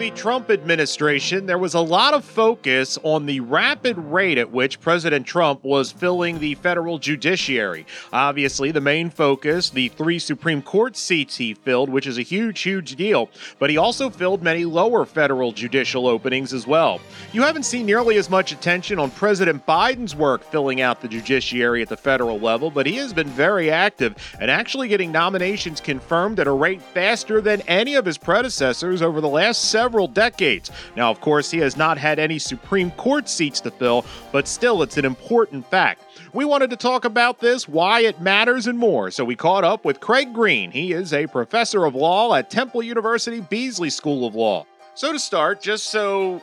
The 0.00 0.10
Trump 0.12 0.48
administration, 0.48 1.44
there 1.44 1.58
was 1.58 1.74
a 1.74 1.80
lot 1.80 2.14
of 2.14 2.24
focus 2.24 2.98
on 3.02 3.26
the 3.26 3.38
rapid 3.40 3.98
rate 3.98 4.38
at 4.38 4.50
which 4.50 4.80
President 4.80 5.26
Trump 5.26 5.62
was 5.62 5.92
filling 5.92 6.38
the 6.38 6.54
federal 6.54 6.98
judiciary. 6.98 7.84
Obviously, 8.10 8.70
the 8.70 8.80
main 8.80 9.10
focus, 9.10 9.68
the 9.68 9.88
three 9.88 10.18
Supreme 10.18 10.62
Court 10.62 10.96
seats 10.96 11.36
he 11.36 11.52
filled, 11.52 11.90
which 11.90 12.06
is 12.06 12.16
a 12.16 12.22
huge, 12.22 12.62
huge 12.62 12.96
deal, 12.96 13.28
but 13.58 13.68
he 13.68 13.76
also 13.76 14.08
filled 14.08 14.42
many 14.42 14.64
lower 14.64 15.04
federal 15.04 15.52
judicial 15.52 16.06
openings 16.06 16.54
as 16.54 16.66
well. 16.66 16.98
You 17.34 17.42
haven't 17.42 17.64
seen 17.64 17.84
nearly 17.84 18.16
as 18.16 18.30
much 18.30 18.52
attention 18.52 18.98
on 18.98 19.10
President 19.10 19.66
Biden's 19.66 20.16
work 20.16 20.42
filling 20.44 20.80
out 20.80 21.02
the 21.02 21.08
judiciary 21.08 21.82
at 21.82 21.90
the 21.90 21.96
federal 21.98 22.40
level, 22.40 22.70
but 22.70 22.86
he 22.86 22.96
has 22.96 23.12
been 23.12 23.28
very 23.28 23.70
active 23.70 24.14
and 24.40 24.50
actually 24.50 24.88
getting 24.88 25.12
nominations 25.12 25.78
confirmed 25.78 26.40
at 26.40 26.46
a 26.46 26.52
rate 26.52 26.80
faster 26.80 27.42
than 27.42 27.60
any 27.68 27.96
of 27.96 28.06
his 28.06 28.16
predecessors 28.16 29.02
over 29.02 29.20
the 29.20 29.28
last 29.28 29.70
several 29.70 29.89
decades. 30.08 30.70
Now, 30.96 31.10
of 31.10 31.20
course, 31.20 31.50
he 31.50 31.58
has 31.58 31.76
not 31.76 31.98
had 31.98 32.18
any 32.18 32.38
Supreme 32.38 32.90
Court 32.92 33.28
seats 33.28 33.60
to 33.60 33.70
fill, 33.70 34.04
but 34.32 34.48
still, 34.48 34.82
it's 34.82 34.96
an 34.96 35.04
important 35.04 35.66
fact. 35.70 36.04
We 36.32 36.44
wanted 36.44 36.70
to 36.70 36.76
talk 36.76 37.04
about 37.04 37.40
this, 37.40 37.68
why 37.68 38.00
it 38.00 38.20
matters, 38.20 38.66
and 38.66 38.78
more. 38.78 39.10
So 39.10 39.24
we 39.24 39.36
caught 39.36 39.64
up 39.64 39.84
with 39.84 40.00
Craig 40.00 40.32
Green. 40.32 40.70
He 40.70 40.92
is 40.92 41.12
a 41.12 41.26
professor 41.26 41.84
of 41.84 41.94
law 41.94 42.34
at 42.34 42.50
Temple 42.50 42.82
University 42.82 43.40
Beasley 43.40 43.90
School 43.90 44.26
of 44.26 44.34
Law. 44.34 44.66
So 44.94 45.12
to 45.12 45.18
start, 45.18 45.60
just 45.60 45.86
so 45.86 46.40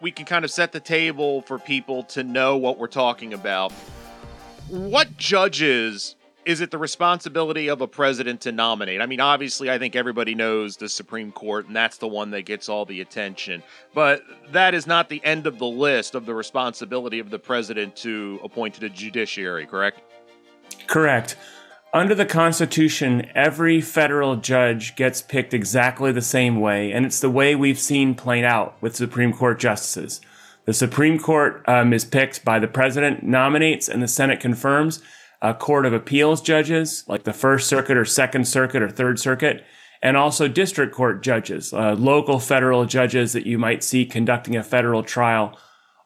we 0.00 0.10
can 0.10 0.24
kind 0.24 0.44
of 0.44 0.50
set 0.50 0.72
the 0.72 0.80
table 0.80 1.42
for 1.42 1.58
people 1.58 2.02
to 2.04 2.22
know 2.22 2.56
what 2.56 2.78
we're 2.78 2.86
talking 2.86 3.34
about, 3.34 3.72
what 4.68 5.16
judges 5.16 6.16
is 6.50 6.60
it 6.60 6.72
the 6.72 6.78
responsibility 6.78 7.68
of 7.68 7.80
a 7.80 7.86
president 7.86 8.40
to 8.40 8.50
nominate? 8.50 9.00
I 9.00 9.06
mean, 9.06 9.20
obviously, 9.20 9.70
I 9.70 9.78
think 9.78 9.94
everybody 9.94 10.34
knows 10.34 10.76
the 10.76 10.88
Supreme 10.88 11.30
Court, 11.30 11.68
and 11.68 11.76
that's 11.76 11.98
the 11.98 12.08
one 12.08 12.32
that 12.32 12.42
gets 12.42 12.68
all 12.68 12.84
the 12.84 13.00
attention. 13.00 13.62
But 13.94 14.22
that 14.50 14.74
is 14.74 14.84
not 14.84 15.08
the 15.08 15.24
end 15.24 15.46
of 15.46 15.60
the 15.60 15.66
list 15.66 16.16
of 16.16 16.26
the 16.26 16.34
responsibility 16.34 17.20
of 17.20 17.30
the 17.30 17.38
president 17.38 17.94
to 17.96 18.40
appoint 18.42 18.74
to 18.74 18.80
the 18.80 18.88
judiciary, 18.88 19.64
correct? 19.64 20.00
Correct. 20.88 21.36
Under 21.94 22.16
the 22.16 22.26
Constitution, 22.26 23.30
every 23.32 23.80
federal 23.80 24.34
judge 24.34 24.96
gets 24.96 25.22
picked 25.22 25.54
exactly 25.54 26.10
the 26.10 26.20
same 26.20 26.60
way, 26.60 26.90
and 26.90 27.06
it's 27.06 27.20
the 27.20 27.30
way 27.30 27.54
we've 27.54 27.78
seen 27.78 28.16
played 28.16 28.44
out 28.44 28.74
with 28.82 28.96
Supreme 28.96 29.32
Court 29.32 29.60
justices. 29.60 30.20
The 30.64 30.74
Supreme 30.74 31.20
Court 31.20 31.62
um, 31.68 31.92
is 31.92 32.04
picked 32.04 32.44
by 32.44 32.58
the 32.58 32.68
president, 32.68 33.22
nominates, 33.22 33.88
and 33.88 34.02
the 34.02 34.08
Senate 34.08 34.40
confirms 34.40 35.00
uh, 35.42 35.54
Court 35.54 35.86
of 35.86 35.92
Appeals 35.92 36.40
judges, 36.42 37.04
like 37.06 37.24
the 37.24 37.32
First 37.32 37.68
Circuit 37.68 37.96
or 37.96 38.04
Second 38.04 38.46
Circuit 38.46 38.82
or 38.82 38.90
Third 38.90 39.18
Circuit, 39.18 39.64
and 40.02 40.16
also 40.16 40.48
district 40.48 40.94
court 40.94 41.22
judges, 41.22 41.72
uh, 41.72 41.94
local 41.94 42.38
federal 42.38 42.86
judges 42.86 43.32
that 43.32 43.46
you 43.46 43.58
might 43.58 43.82
see 43.82 44.06
conducting 44.06 44.56
a 44.56 44.62
federal 44.62 45.02
trial. 45.02 45.58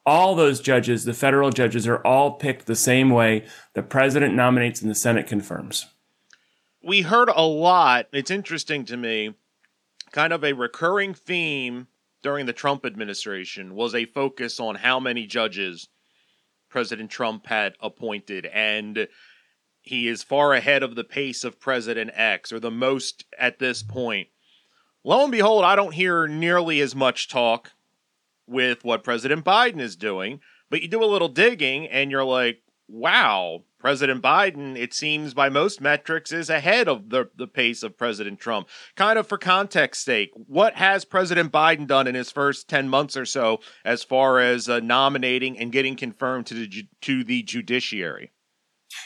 All 0.07 0.35
those 0.35 0.61
judges, 0.61 1.05
the 1.05 1.15
federal 1.15 1.51
judges, 1.51 1.87
are 1.87 2.05
all 2.05 2.33
picked 2.33 2.67
the 2.67 2.77
same 2.77 3.11
way. 3.11 3.47
The 3.75 3.83
president 3.83 4.35
nominates 4.35 4.83
and 4.83 4.91
the 4.91 4.95
Senate 4.95 5.27
confirms. 5.27 5.87
We 6.83 7.03
heard 7.03 7.31
a 7.35 7.47
lot. 7.47 8.07
It's 8.13 8.31
interesting 8.31 8.85
to 8.87 8.97
me, 8.97 9.35
kind 10.13 10.33
of 10.33 10.45
a 10.45 10.53
recurring 10.53 11.15
theme 11.15 11.87
during 12.23 12.47
the 12.47 12.53
Trump 12.53 12.85
administration 12.85 13.75
was 13.75 13.95
a 13.95 14.05
focus 14.07 14.61
on 14.61 14.75
how 14.77 15.01
many 15.01 15.27
judges 15.27 15.89
President 16.75 17.09
Trump 17.09 17.47
had 17.47 17.75
appointed. 17.81 18.47
And 18.47 19.07
he 19.81 20.09
is 20.09 20.25
far 20.25 20.55
ahead 20.55 20.83
of 20.83 20.97
the 20.97 21.05
pace 21.05 21.45
of 21.45 21.61
President 21.61 22.11
X, 22.15 22.53
or 22.53 22.59
the 22.59 22.69
most 22.69 23.25
at 23.39 23.61
this 23.61 23.85
point. 23.85 24.27
Lo 25.05 25.23
and 25.23 25.31
behold, 25.31 25.63
I 25.63 25.77
don't 25.77 25.95
hear 25.95 26.27
nearly 26.27 26.81
as 26.81 26.93
much 26.93 27.29
talk 27.29 27.71
with 28.49 28.83
what 28.83 29.05
President 29.05 29.45
Biden 29.45 29.79
is 29.79 29.95
doing, 29.95 30.41
but 30.69 30.83
you 30.83 30.89
do 30.89 31.05
a 31.05 31.07
little 31.07 31.29
digging 31.29 31.87
and 31.87 32.11
you're 32.11 32.25
like, 32.25 32.64
wow, 32.89 33.65
President 33.79 34.23
Biden, 34.23 34.77
it 34.77 34.95
seems 34.95 35.35
by 35.35 35.49
most 35.49 35.81
metrics, 35.81 36.33
is 36.33 36.51
ahead 36.51 36.89
of 36.89 37.11
the, 37.11 37.31
the 37.37 37.47
pace 37.47 37.83
of 37.83 37.99
President 37.99 38.39
Trump. 38.39 38.69
Kind 38.97 39.19
of 39.19 39.27
for 39.27 39.39
context 39.39 40.05
sake, 40.05 40.31
what 40.35 40.75
has 40.75 41.05
President 41.05 41.53
Biden 41.53 41.87
done 41.87 42.07
in 42.07 42.15
his 42.15 42.31
first 42.31 42.69
10 42.69 42.89
months 42.89 43.17
or 43.17 43.25
so 43.25 43.61
as 43.85 44.03
far 44.03 44.41
as 44.41 44.69
uh, 44.69 44.81
nominating 44.81 45.59
and 45.59 45.73
getting 45.73 45.97
confirmed 45.97 46.47
to 46.47 46.55
the, 46.55 46.89
to 47.03 47.25
the 47.25 47.43
judiciary? 47.43 48.33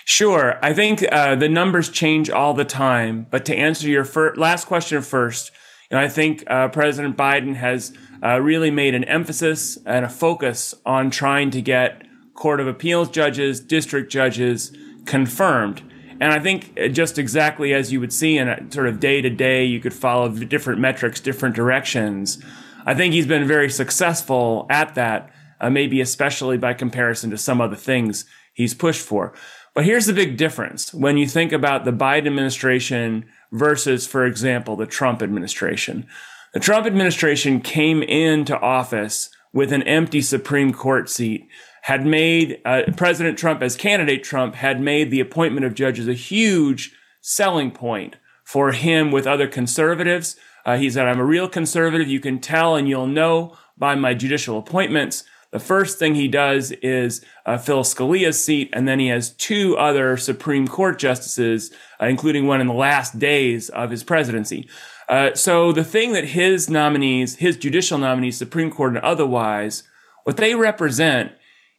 Sure. 0.04 0.58
I 0.62 0.74
think 0.74 1.04
uh, 1.10 1.34
the 1.36 1.48
numbers 1.48 1.88
change 1.88 2.30
all 2.30 2.54
the 2.54 2.64
time. 2.64 3.26
But 3.30 3.44
to 3.46 3.56
answer 3.56 3.88
your 3.88 4.04
fir- 4.04 4.34
last 4.34 4.66
question 4.66 5.02
first, 5.02 5.50
you 5.90 5.96
know, 5.96 6.02
I 6.02 6.08
think 6.08 6.44
uh, 6.46 6.68
President 6.68 7.16
Biden 7.16 7.54
has 7.56 7.96
uh, 8.22 8.40
really 8.40 8.70
made 8.70 8.94
an 8.94 9.04
emphasis 9.04 9.78
and 9.86 10.04
a 10.04 10.08
focus 10.08 10.74
on 10.84 11.10
trying 11.10 11.50
to 11.52 11.62
get 11.62 12.02
Court 12.38 12.60
of 12.60 12.68
Appeals 12.68 13.08
judges, 13.08 13.58
district 13.58 14.12
judges 14.12 14.70
confirmed. 15.06 15.82
And 16.20 16.32
I 16.32 16.38
think 16.38 16.72
uh, 16.80 16.86
just 16.86 17.18
exactly 17.18 17.74
as 17.74 17.90
you 17.90 17.98
would 17.98 18.12
see 18.12 18.38
in 18.38 18.48
a 18.48 18.64
sort 18.70 18.86
of 18.86 19.00
day 19.00 19.20
to 19.20 19.28
day, 19.28 19.64
you 19.64 19.80
could 19.80 19.92
follow 19.92 20.28
different 20.28 20.78
metrics, 20.80 21.18
different 21.18 21.56
directions. 21.56 22.40
I 22.86 22.94
think 22.94 23.12
he's 23.12 23.26
been 23.26 23.44
very 23.48 23.68
successful 23.68 24.66
at 24.70 24.94
that, 24.94 25.32
uh, 25.60 25.68
maybe 25.68 26.00
especially 26.00 26.56
by 26.58 26.74
comparison 26.74 27.30
to 27.30 27.38
some 27.38 27.60
other 27.60 27.74
things 27.74 28.24
he's 28.54 28.72
pushed 28.72 29.04
for. 29.04 29.34
But 29.74 29.84
here's 29.84 30.06
the 30.06 30.12
big 30.12 30.36
difference 30.36 30.94
when 30.94 31.16
you 31.16 31.26
think 31.26 31.50
about 31.50 31.84
the 31.84 31.92
Biden 31.92 32.28
administration 32.28 33.26
versus, 33.50 34.06
for 34.06 34.24
example, 34.24 34.76
the 34.76 34.86
Trump 34.86 35.24
administration. 35.24 36.06
The 36.54 36.60
Trump 36.60 36.86
administration 36.86 37.60
came 37.60 38.00
into 38.00 38.56
office 38.56 39.28
with 39.52 39.72
an 39.72 39.82
empty 39.82 40.20
Supreme 40.20 40.72
Court 40.72 41.10
seat, 41.10 41.48
had 41.82 42.04
made 42.04 42.60
uh, 42.64 42.82
President 42.96 43.38
Trump, 43.38 43.62
as 43.62 43.76
candidate 43.76 44.24
Trump, 44.24 44.54
had 44.54 44.80
made 44.80 45.10
the 45.10 45.20
appointment 45.20 45.66
of 45.66 45.74
judges 45.74 46.08
a 46.08 46.14
huge 46.14 46.94
selling 47.20 47.70
point 47.70 48.16
for 48.44 48.72
him 48.72 49.10
with 49.10 49.26
other 49.26 49.46
conservatives. 49.46 50.36
Uh, 50.64 50.76
he 50.76 50.90
said, 50.90 51.06
I'm 51.06 51.20
a 51.20 51.24
real 51.24 51.48
conservative. 51.48 52.08
You 52.08 52.20
can 52.20 52.40
tell 52.40 52.76
and 52.76 52.88
you'll 52.88 53.06
know 53.06 53.56
by 53.76 53.94
my 53.94 54.14
judicial 54.14 54.58
appointments. 54.58 55.24
The 55.50 55.58
first 55.58 55.98
thing 55.98 56.14
he 56.14 56.28
does 56.28 56.72
is 56.72 57.24
uh, 57.46 57.56
fill 57.56 57.82
Scalia's 57.82 58.42
seat, 58.42 58.68
and 58.74 58.86
then 58.86 58.98
he 58.98 59.08
has 59.08 59.30
two 59.30 59.78
other 59.78 60.18
Supreme 60.18 60.68
Court 60.68 60.98
justices, 60.98 61.70
uh, 62.00 62.06
including 62.06 62.46
one 62.46 62.60
in 62.60 62.66
the 62.66 62.74
last 62.74 63.18
days 63.18 63.70
of 63.70 63.90
his 63.90 64.04
presidency. 64.04 64.68
Uh, 65.08 65.34
so 65.34 65.72
the 65.72 65.84
thing 65.84 66.12
that 66.12 66.26
his 66.26 66.68
nominees, 66.68 67.36
his 67.36 67.56
judicial 67.56 67.96
nominees, 67.96 68.36
Supreme 68.36 68.70
Court 68.70 68.94
and 68.94 69.04
otherwise, 69.04 69.84
what 70.24 70.36
they 70.36 70.54
represent 70.54 71.32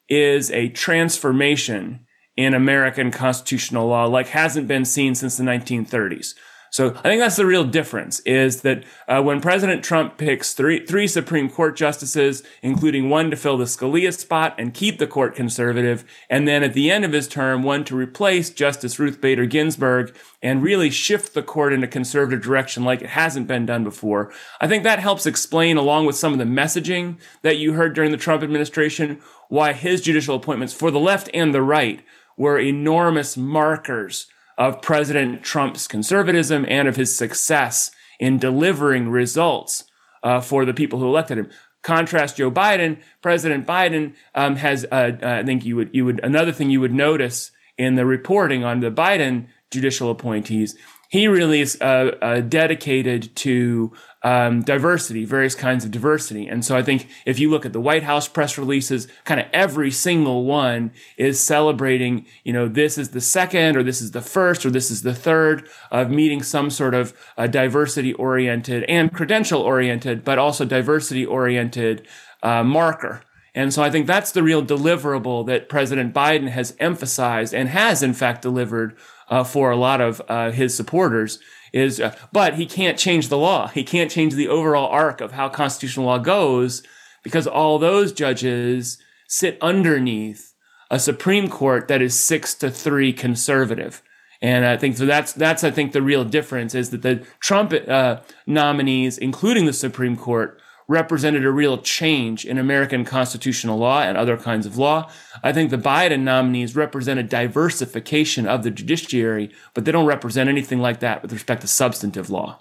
is 0.09 0.51
a 0.51 0.69
transformation 0.69 2.05
in 2.35 2.53
American 2.53 3.11
constitutional 3.11 3.87
law 3.87 4.05
like 4.05 4.27
hasn't 4.29 4.67
been 4.67 4.85
seen 4.85 5.13
since 5.13 5.37
the 5.37 5.43
1930s. 5.43 6.35
So 6.71 6.89
I 6.89 7.01
think 7.01 7.19
that's 7.19 7.35
the 7.35 7.45
real 7.45 7.63
difference 7.63 8.19
is 8.21 8.61
that 8.61 8.83
uh, 9.07 9.21
when 9.21 9.41
President 9.41 9.83
Trump 9.83 10.17
picks 10.17 10.53
three, 10.53 10.85
three 10.85 11.07
Supreme 11.07 11.49
Court 11.49 11.75
justices, 11.75 12.43
including 12.61 13.09
one 13.09 13.31
to 13.31 13.37
fill 13.37 13.57
the 13.57 13.65
Scalia 13.65 14.15
spot 14.15 14.55
and 14.57 14.73
keep 14.73 14.99
the 14.99 15.07
court 15.07 15.35
conservative, 15.35 16.05
and 16.29 16.47
then 16.47 16.63
at 16.63 16.73
the 16.73 16.91
end 16.91 17.05
of 17.05 17.13
his 17.13 17.27
term, 17.27 17.63
one 17.63 17.83
to 17.85 17.95
replace 17.95 18.49
Justice 18.49 18.99
Ruth 18.99 19.19
Bader 19.19 19.45
Ginsburg 19.45 20.15
and 20.41 20.63
really 20.63 20.89
shift 20.89 21.33
the 21.33 21.43
court 21.43 21.73
in 21.73 21.83
a 21.83 21.87
conservative 21.87 22.41
direction 22.41 22.83
like 22.83 23.01
it 23.01 23.09
hasn't 23.09 23.47
been 23.47 23.65
done 23.65 23.83
before. 23.83 24.31
I 24.61 24.67
think 24.67 24.83
that 24.83 24.99
helps 24.99 25.25
explain, 25.25 25.77
along 25.77 26.05
with 26.05 26.15
some 26.15 26.33
of 26.33 26.39
the 26.39 26.45
messaging 26.45 27.17
that 27.41 27.57
you 27.57 27.73
heard 27.73 27.93
during 27.93 28.11
the 28.11 28.17
Trump 28.17 28.43
administration, 28.43 29.19
why 29.49 29.73
his 29.73 30.01
judicial 30.01 30.35
appointments 30.35 30.73
for 30.73 30.91
the 30.91 30.99
left 30.99 31.29
and 31.33 31.53
the 31.53 31.61
right 31.61 32.01
were 32.37 32.59
enormous 32.59 33.35
markers 33.35 34.27
of 34.59 34.81
President 34.81 35.41
Trump's 35.41 35.87
conservatism 35.87 36.65
and 36.67 36.87
of 36.87 36.97
his 36.97 37.15
success 37.15 37.89
in 38.19 38.37
delivering 38.37 39.09
results 39.09 39.85
uh, 40.21 40.41
for 40.41 40.65
the 40.65 40.73
people 40.73 40.99
who 40.99 41.07
elected 41.07 41.39
him. 41.39 41.49
Contrast 41.81 42.37
Joe 42.37 42.51
Biden. 42.51 42.99
President 43.21 43.65
Biden 43.65 44.13
um, 44.35 44.57
has, 44.57 44.85
uh, 44.91 45.17
uh, 45.23 45.27
I 45.27 45.43
think 45.43 45.65
you 45.65 45.77
would, 45.77 45.89
you 45.93 46.05
would, 46.05 46.19
another 46.23 46.51
thing 46.51 46.69
you 46.69 46.81
would 46.81 46.93
notice 46.93 47.51
in 47.77 47.95
the 47.95 48.05
reporting 48.05 48.65
on 48.65 48.81
the 48.81 48.91
Biden 48.91 49.47
judicial 49.71 50.11
appointees 50.11 50.75
he 51.09 51.27
really 51.27 51.59
is 51.59 51.79
uh, 51.81 52.15
uh, 52.21 52.39
dedicated 52.41 53.35
to 53.37 53.91
um, 54.21 54.61
diversity, 54.61 55.23
various 55.23 55.55
kinds 55.55 55.85
of 55.85 55.91
diversity. 55.91 56.47
And 56.47 56.65
so 56.65 56.75
I 56.75 56.83
think 56.83 57.07
if 57.25 57.39
you 57.39 57.49
look 57.49 57.65
at 57.65 57.71
the 57.71 57.79
White 57.79 58.03
House 58.03 58.27
press 58.27 58.57
releases, 58.57 59.07
kind 59.23 59.39
of 59.39 59.47
every 59.53 59.91
single 59.91 60.45
one 60.45 60.91
is 61.17 61.39
celebrating, 61.39 62.25
you 62.43 62.51
know, 62.51 62.67
this 62.67 62.97
is 62.97 63.09
the 63.09 63.21
second 63.21 63.77
or 63.77 63.83
this 63.83 64.01
is 64.01 64.11
the 64.11 64.21
first 64.21 64.65
or 64.65 64.71
this 64.71 64.91
is 64.91 65.03
the 65.03 65.15
third 65.15 65.69
of 65.89 66.09
meeting 66.09 66.43
some 66.43 66.69
sort 66.69 66.93
of 66.93 67.13
uh, 67.37 67.47
diversity 67.47 68.13
oriented 68.13 68.83
and 68.83 69.13
credential 69.13 69.61
oriented, 69.61 70.25
but 70.25 70.37
also 70.37 70.65
diversity 70.65 71.25
oriented 71.25 72.05
uh, 72.43 72.63
marker 72.63 73.21
And 73.53 73.73
so 73.73 73.83
I 73.83 73.89
think 73.89 74.05
that's 74.05 74.31
the 74.31 74.43
real 74.43 74.63
deliverable 74.63 75.45
that 75.47 75.69
President 75.69 76.13
Biden 76.13 76.49
has 76.49 76.75
emphasized 76.79 77.53
and 77.53 77.69
has 77.69 78.03
in 78.03 78.13
fact 78.13 78.41
delivered 78.41 78.97
uh, 79.29 79.43
for 79.43 79.71
a 79.71 79.75
lot 79.77 80.01
of 80.01 80.21
uh, 80.27 80.51
his 80.51 80.75
supporters 80.75 81.39
is, 81.73 81.99
uh, 81.99 82.15
but 82.31 82.55
he 82.55 82.65
can't 82.65 82.97
change 82.97 83.29
the 83.29 83.37
law. 83.37 83.67
He 83.67 83.83
can't 83.83 84.11
change 84.11 84.33
the 84.33 84.47
overall 84.47 84.87
arc 84.87 85.21
of 85.21 85.33
how 85.33 85.49
constitutional 85.49 86.05
law 86.05 86.17
goes 86.17 86.83
because 87.23 87.47
all 87.47 87.79
those 87.79 88.13
judges 88.13 88.97
sit 89.27 89.57
underneath 89.61 90.53
a 90.89 90.99
Supreme 90.99 91.49
Court 91.49 91.87
that 91.87 92.01
is 92.01 92.17
six 92.19 92.55
to 92.55 92.71
three 92.71 93.13
conservative. 93.13 94.01
And 94.41 94.65
I 94.65 94.77
think 94.77 94.97
so. 94.97 95.05
That's 95.05 95.33
that's 95.33 95.63
I 95.63 95.71
think 95.71 95.91
the 95.91 96.01
real 96.01 96.23
difference 96.23 96.73
is 96.73 96.91
that 96.91 97.01
the 97.01 97.25
Trump 97.41 97.73
uh, 97.73 98.21
nominees, 98.47 99.17
including 99.17 99.65
the 99.65 99.73
Supreme 99.73 100.15
Court, 100.15 100.61
represented 100.89 101.45
a 101.45 101.51
real 101.51 101.77
change 101.77 102.43
in 102.43 102.57
American 102.57 103.05
constitutional 103.05 103.77
law 103.77 104.01
and 104.01 104.17
other 104.17 104.35
kinds 104.35 104.65
of 104.65 104.75
law. 104.75 105.09
I 105.43 105.53
think 105.53 105.69
the 105.69 105.77
Biden 105.77 106.21
nominees 106.21 106.75
represent 106.75 107.19
a 107.19 107.23
diversification 107.23 108.47
of 108.47 108.63
the 108.63 108.71
judiciary, 108.71 109.51
but 109.75 109.85
they 109.85 109.91
don't 109.91 110.07
represent 110.07 110.49
anything 110.49 110.79
like 110.79 110.99
that 111.01 111.21
with 111.21 111.31
respect 111.31 111.61
to 111.61 111.67
substantive 111.67 112.31
law. 112.31 112.57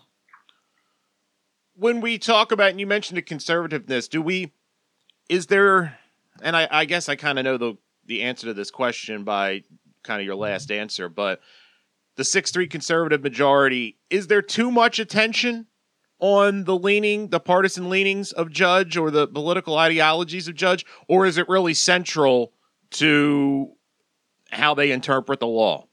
When 1.74 2.02
we 2.02 2.18
talk 2.18 2.52
about, 2.52 2.70
and 2.70 2.78
you 2.78 2.86
mentioned 2.86 3.16
the 3.16 3.22
conservativeness, 3.22 4.10
do 4.10 4.20
we, 4.20 4.52
is 5.30 5.46
there, 5.46 5.98
and 6.42 6.54
I, 6.54 6.68
I 6.70 6.84
guess 6.84 7.08
I 7.08 7.16
kind 7.16 7.38
of 7.38 7.46
know 7.46 7.56
the, 7.56 7.78
the 8.04 8.22
answer 8.22 8.48
to 8.48 8.54
this 8.54 8.70
question 8.70 9.24
by 9.24 9.62
kind 10.02 10.20
of 10.20 10.26
your 10.26 10.36
last 10.36 10.70
answer, 10.70 11.08
but 11.08 11.40
the 12.16 12.24
6 12.24 12.50
3 12.50 12.66
conservative 12.66 13.22
majority, 13.22 13.96
is 14.10 14.26
there 14.26 14.42
too 14.42 14.70
much 14.70 14.98
attention 14.98 15.66
on 16.20 16.64
the 16.64 16.76
leaning, 16.76 17.28
the 17.28 17.40
partisan 17.40 17.88
leanings 17.88 18.32
of 18.32 18.50
Judge 18.50 18.96
or 18.96 19.10
the 19.10 19.26
political 19.26 19.76
ideologies 19.76 20.48
of 20.48 20.54
Judge, 20.54 20.84
or 21.06 21.26
is 21.26 21.38
it 21.38 21.48
really 21.48 21.74
central 21.74 22.52
to 22.90 23.72
how 24.50 24.74
they 24.74 24.90
interpret 24.90 25.40
the 25.40 25.46
law? 25.46 25.86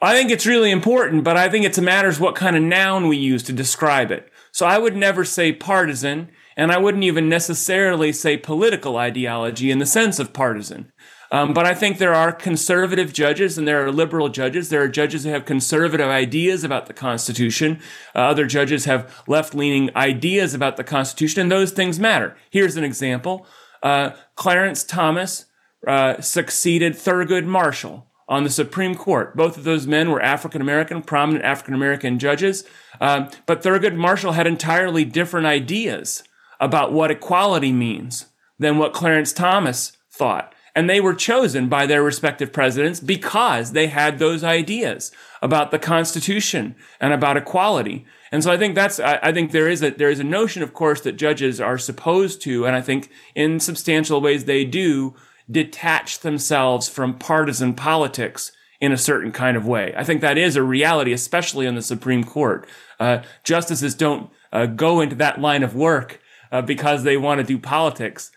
I 0.00 0.14
think 0.14 0.30
it's 0.30 0.46
really 0.46 0.70
important, 0.70 1.22
but 1.22 1.36
I 1.36 1.48
think 1.48 1.64
it's 1.64 1.78
a 1.78 1.82
matter 1.82 2.08
of 2.08 2.20
what 2.20 2.34
kind 2.34 2.56
of 2.56 2.62
noun 2.62 3.06
we 3.06 3.16
use 3.16 3.42
to 3.44 3.52
describe 3.52 4.10
it. 4.10 4.28
So 4.50 4.66
I 4.66 4.78
would 4.78 4.96
never 4.96 5.24
say 5.24 5.52
partisan, 5.52 6.28
and 6.56 6.72
I 6.72 6.78
wouldn't 6.78 7.04
even 7.04 7.28
necessarily 7.28 8.12
say 8.12 8.36
political 8.36 8.96
ideology 8.96 9.70
in 9.70 9.78
the 9.78 9.86
sense 9.86 10.18
of 10.18 10.32
partisan. 10.32 10.92
Um, 11.32 11.54
but 11.54 11.64
I 11.64 11.72
think 11.72 11.96
there 11.96 12.14
are 12.14 12.30
conservative 12.30 13.14
judges 13.14 13.56
and 13.56 13.66
there 13.66 13.84
are 13.84 13.90
liberal 13.90 14.28
judges. 14.28 14.68
There 14.68 14.82
are 14.82 14.88
judges 14.88 15.24
who 15.24 15.30
have 15.30 15.46
conservative 15.46 16.08
ideas 16.08 16.62
about 16.62 16.86
the 16.86 16.92
Constitution. 16.92 17.80
Uh, 18.14 18.18
other 18.18 18.46
judges 18.46 18.84
have 18.84 19.22
left 19.26 19.54
leaning 19.54 19.90
ideas 19.96 20.52
about 20.52 20.76
the 20.76 20.84
Constitution, 20.84 21.40
and 21.40 21.50
those 21.50 21.72
things 21.72 21.98
matter. 21.98 22.36
Here's 22.50 22.76
an 22.76 22.84
example 22.84 23.46
uh, 23.82 24.10
Clarence 24.36 24.84
Thomas 24.84 25.46
uh, 25.86 26.20
succeeded 26.20 26.92
Thurgood 26.92 27.46
Marshall 27.46 28.06
on 28.28 28.44
the 28.44 28.50
Supreme 28.50 28.94
Court. 28.94 29.34
Both 29.34 29.56
of 29.56 29.64
those 29.64 29.86
men 29.86 30.10
were 30.10 30.22
African 30.22 30.60
American, 30.60 31.02
prominent 31.02 31.44
African 31.46 31.74
American 31.74 32.18
judges. 32.18 32.64
Um, 33.00 33.30
but 33.46 33.62
Thurgood 33.62 33.96
Marshall 33.96 34.32
had 34.32 34.46
entirely 34.46 35.06
different 35.06 35.46
ideas 35.46 36.22
about 36.60 36.92
what 36.92 37.10
equality 37.10 37.72
means 37.72 38.26
than 38.58 38.76
what 38.76 38.92
Clarence 38.92 39.32
Thomas 39.32 39.96
thought. 40.10 40.54
And 40.74 40.88
they 40.88 41.00
were 41.00 41.14
chosen 41.14 41.68
by 41.68 41.86
their 41.86 42.02
respective 42.02 42.52
presidents 42.52 42.98
because 42.98 43.72
they 43.72 43.88
had 43.88 44.18
those 44.18 44.42
ideas 44.42 45.12
about 45.42 45.70
the 45.70 45.78
Constitution 45.78 46.74
and 46.98 47.12
about 47.12 47.36
equality. 47.36 48.06
And 48.30 48.42
so 48.42 48.50
I 48.50 48.56
think 48.56 48.74
that's, 48.74 48.98
I, 48.98 49.18
I, 49.22 49.32
think 49.32 49.50
there 49.50 49.68
is 49.68 49.82
a, 49.82 49.90
there 49.90 50.08
is 50.08 50.20
a 50.20 50.24
notion, 50.24 50.62
of 50.62 50.72
course, 50.72 51.02
that 51.02 51.12
judges 51.12 51.60
are 51.60 51.76
supposed 51.76 52.40
to, 52.42 52.64
and 52.64 52.74
I 52.74 52.80
think 52.80 53.10
in 53.34 53.60
substantial 53.60 54.22
ways 54.22 54.46
they 54.46 54.64
do, 54.64 55.14
detach 55.50 56.20
themselves 56.20 56.88
from 56.88 57.18
partisan 57.18 57.74
politics 57.74 58.52
in 58.80 58.90
a 58.92 58.98
certain 58.98 59.30
kind 59.30 59.56
of 59.56 59.66
way. 59.66 59.92
I 59.96 60.04
think 60.04 60.22
that 60.22 60.38
is 60.38 60.56
a 60.56 60.62
reality, 60.62 61.12
especially 61.12 61.66
in 61.66 61.74
the 61.74 61.82
Supreme 61.82 62.24
Court. 62.24 62.66
Uh, 62.98 63.22
justices 63.44 63.94
don't 63.94 64.30
uh, 64.52 64.66
go 64.66 65.00
into 65.00 65.16
that 65.16 65.40
line 65.40 65.62
of 65.62 65.74
work 65.74 66.20
uh, 66.50 66.62
because 66.62 67.04
they 67.04 67.16
want 67.16 67.40
to 67.40 67.46
do 67.46 67.58
politics 67.58 68.32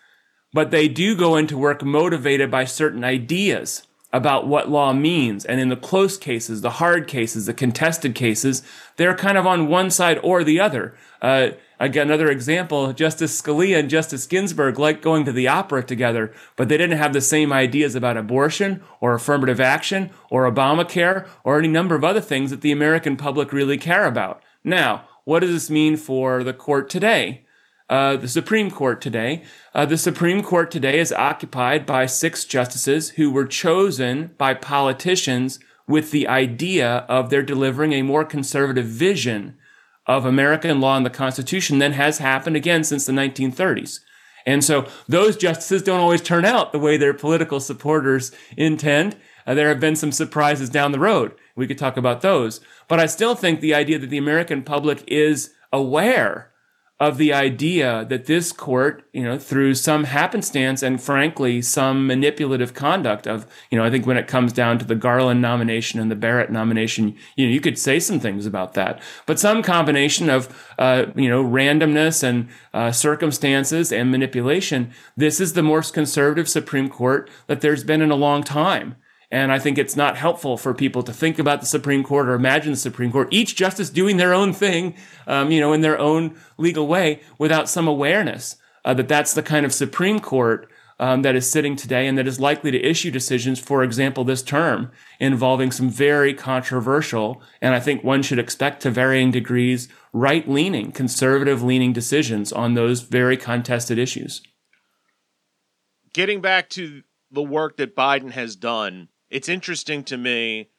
but 0.56 0.72
they 0.72 0.88
do 0.88 1.18
go 1.18 1.36
into 1.36 1.58
work 1.58 1.84
motivated 1.84 2.50
by 2.50 2.64
certain 2.64 3.04
ideas 3.04 3.86
about 4.14 4.48
what 4.48 4.70
law 4.70 4.94
means. 4.94 5.44
And 5.44 5.60
in 5.60 5.68
the 5.68 5.76
close 5.76 6.18
cases, 6.18 6.62
the 6.62 6.80
hard 6.80 7.10
cases, 7.10 7.46
the 7.46 7.54
contested 7.54 8.16
cases, 8.16 8.64
they're 8.96 9.18
kind 9.18 9.38
of 9.38 9.46
on 9.46 9.68
one 9.68 9.92
side 9.92 10.18
or 10.24 10.46
the 10.46 10.62
other. 10.62 10.96
Uh, 11.22 11.50
again, 11.78 12.08
another 12.08 12.30
example, 12.30 12.94
Justice 12.94 13.42
Scalia 13.42 13.80
and 13.80 13.90
Justice 13.90 14.26
Ginsburg 14.26 14.80
liked 14.80 15.02
going 15.02 15.26
to 15.26 15.34
the 15.34 15.50
opera 15.50 15.84
together, 15.84 16.32
but 16.56 16.70
they 16.70 16.78
didn't 16.78 17.00
have 17.00 17.12
the 17.12 17.20
same 17.20 17.52
ideas 17.52 17.94
about 17.94 18.16
abortion 18.16 18.82
or 19.02 19.14
affirmative 19.14 19.60
action 19.60 20.10
or 20.30 20.50
Obamacare 20.50 21.28
or 21.44 21.60
any 21.60 21.68
number 21.68 21.96
of 21.96 22.06
other 22.06 22.22
things 22.22 22.50
that 22.52 22.62
the 22.62 22.72
American 22.72 23.18
public 23.18 23.52
really 23.52 23.78
care 23.78 24.06
about. 24.06 24.42
Now, 24.64 25.04
what 25.26 25.42
does 25.42 25.52
this 25.52 25.70
mean 25.70 25.98
for 25.98 26.46
the 26.46 26.54
court 26.54 26.90
today? 26.90 27.45
Uh, 27.90 28.18
the 28.18 28.28
Supreme 28.28 28.72
Court 28.72 29.02
today. 29.02 29.44
Uh, 29.74 29.86
the 29.86 29.98
Supreme 29.98 30.42
Court 30.42 30.72
today 30.72 31.00
is 31.00 31.12
occupied 31.14 31.86
by 31.86 32.06
six 32.06 32.46
justices 32.46 33.12
who 33.12 33.32
were 33.32 33.46
chosen 33.46 34.32
by 34.38 34.54
politicians 34.54 35.60
with 35.88 36.12
the 36.12 36.28
idea 36.28 37.06
of 37.08 37.30
their 37.30 37.44
delivering 37.44 37.94
a 37.94 38.02
more 38.02 38.26
conservative 38.26 38.86
vision 38.86 39.56
of 40.08 40.26
American 40.26 40.80
law 40.80 40.98
and 40.98 41.06
the 41.06 41.12
Constitution 41.12 41.80
than 41.80 41.94
has 41.94 42.18
happened 42.18 42.56
again 42.56 42.84
since 42.84 43.06
the 43.06 43.12
1930s. 43.12 44.00
And 44.48 44.64
so 44.64 44.88
those 45.08 45.38
justices 45.38 45.82
don't 45.82 46.00
always 46.00 46.22
turn 46.22 46.46
out 46.46 46.72
the 46.72 46.80
way 46.80 46.98
their 46.98 47.14
political 47.14 47.60
supporters 47.60 48.32
intend. 48.56 49.16
Uh, 49.46 49.56
there 49.56 49.70
have 49.70 49.80
been 49.80 49.96
some 49.96 50.12
surprises 50.12 50.70
down 50.70 50.92
the 50.92 51.00
road. 51.00 51.34
We 51.56 51.66
could 51.66 51.80
talk 51.80 51.98
about 51.98 52.22
those. 52.22 52.62
But 52.88 53.00
I 53.00 53.08
still 53.08 53.36
think 53.36 53.60
the 53.60 53.74
idea 53.74 53.98
that 53.98 54.10
the 54.10 54.20
American 54.20 54.62
public 54.62 55.04
is 55.08 55.52
aware 55.74 56.52
of 56.98 57.18
the 57.18 57.34
idea 57.34 58.06
that 58.06 58.26
this 58.26 58.54
court, 58.54 59.04
you 59.12 59.22
know, 59.22 59.38
through 59.38 59.74
some 59.74 60.06
happenstance 60.06 60.82
and 60.82 61.02
frankly 61.02 61.62
some 61.62 62.08
manipulative 62.08 62.74
conduct 62.74 63.28
of, 63.28 63.46
you 63.70 63.78
know, 63.78 63.84
I 63.84 63.90
think 63.90 64.06
when 64.06 64.16
it 64.16 64.28
comes 64.28 64.54
down 64.54 64.80
to 64.80 64.86
the 64.86 64.96
Garland 64.96 65.42
nomination 65.42 66.00
and 66.00 66.10
the 66.10 66.16
Barrett 66.16 66.52
nomination, 66.52 67.18
you 67.36 67.46
know, 67.46 67.52
you 67.52 67.60
could 67.60 67.78
say 67.78 68.00
some 68.00 68.22
things 68.22 68.46
about 68.46 68.76
that, 68.76 69.02
but 69.26 69.40
some 69.40 69.62
combination 69.62 70.30
of, 70.30 70.72
uh, 70.80 71.08
you 71.16 71.28
know, 71.28 71.44
randomness 71.44 72.24
and 72.24 72.48
uh, 72.74 72.94
circumstances 72.94 73.92
and 73.92 74.10
manipulation. 74.10 74.92
This 75.18 75.42
is 75.42 75.52
the 75.52 75.64
most 75.64 75.94
conservative 75.94 76.48
Supreme 76.48 76.88
Court 76.88 77.30
that 77.48 77.60
there's 77.60 77.84
been 77.84 78.02
in 78.02 78.12
a 78.12 78.16
long 78.16 78.42
time. 78.42 78.96
And 79.32 79.52
I 79.52 79.60
think 79.60 79.78
it's 79.78 79.96
not 79.96 80.18
helpful 80.18 80.58
for 80.58 80.74
people 80.74 81.04
to 81.04 81.14
think 81.14 81.40
about 81.40 81.60
the 81.60 81.66
Supreme 81.66 82.04
Court 82.04 82.28
or 82.28 82.34
imagine 82.34 82.74
the 82.74 82.78
Supreme 82.78 83.12
Court, 83.12 83.28
each 83.32 83.56
justice 83.56 83.90
doing 83.90 84.18
their 84.18 84.34
own 84.34 84.54
thing, 84.54 84.96
um, 85.28 85.52
you 85.52 85.60
know, 85.60 85.74
in 85.74 85.82
their 85.82 86.00
own 86.00 86.36
legal 86.58 86.88
way 86.88 87.22
without 87.38 87.68
some 87.68 87.88
awareness 87.88 88.58
uh, 88.86 88.94
that 88.94 89.08
that's 89.08 89.34
the 89.34 89.44
kind 89.44 89.66
of 89.66 89.74
Supreme 89.74 90.20
Court 90.20 90.70
um, 91.00 91.24
that 91.24 91.36
is 91.36 91.50
sitting 91.50 91.76
today 91.76 92.08
and 92.08 92.18
that 92.18 92.28
is 92.28 92.40
likely 92.40 92.72
to 92.72 92.82
issue 92.82 93.12
decisions, 93.12 93.60
for 93.60 93.84
example, 93.84 94.24
this 94.24 94.42
term 94.42 94.92
involving 95.20 95.72
some 95.72 95.90
very 95.90 96.34
controversial, 96.34 97.42
and 97.62 97.76
I 97.76 97.80
think 97.80 98.04
one 98.04 98.24
should 98.24 98.40
expect 98.40 98.82
to 98.84 98.92
varying 98.92 99.32
degrees, 99.32 99.90
right 100.14 100.48
leaning, 100.48 100.92
conservative 100.92 101.62
leaning 101.62 101.92
decisions 101.92 102.54
on 102.54 102.76
those 102.76 103.02
very 103.02 103.36
contested 103.36 103.98
issues. 103.98 104.42
Getting 106.14 106.40
back 106.40 106.70
to 106.72 107.04
the 107.30 107.44
work 107.44 107.76
that 107.78 107.96
Biden 107.96 108.32
has 108.32 108.56
done 108.56 109.10
it's 109.36 109.50
interesting 109.50 110.02
to 110.06 110.16
me. 110.16 110.70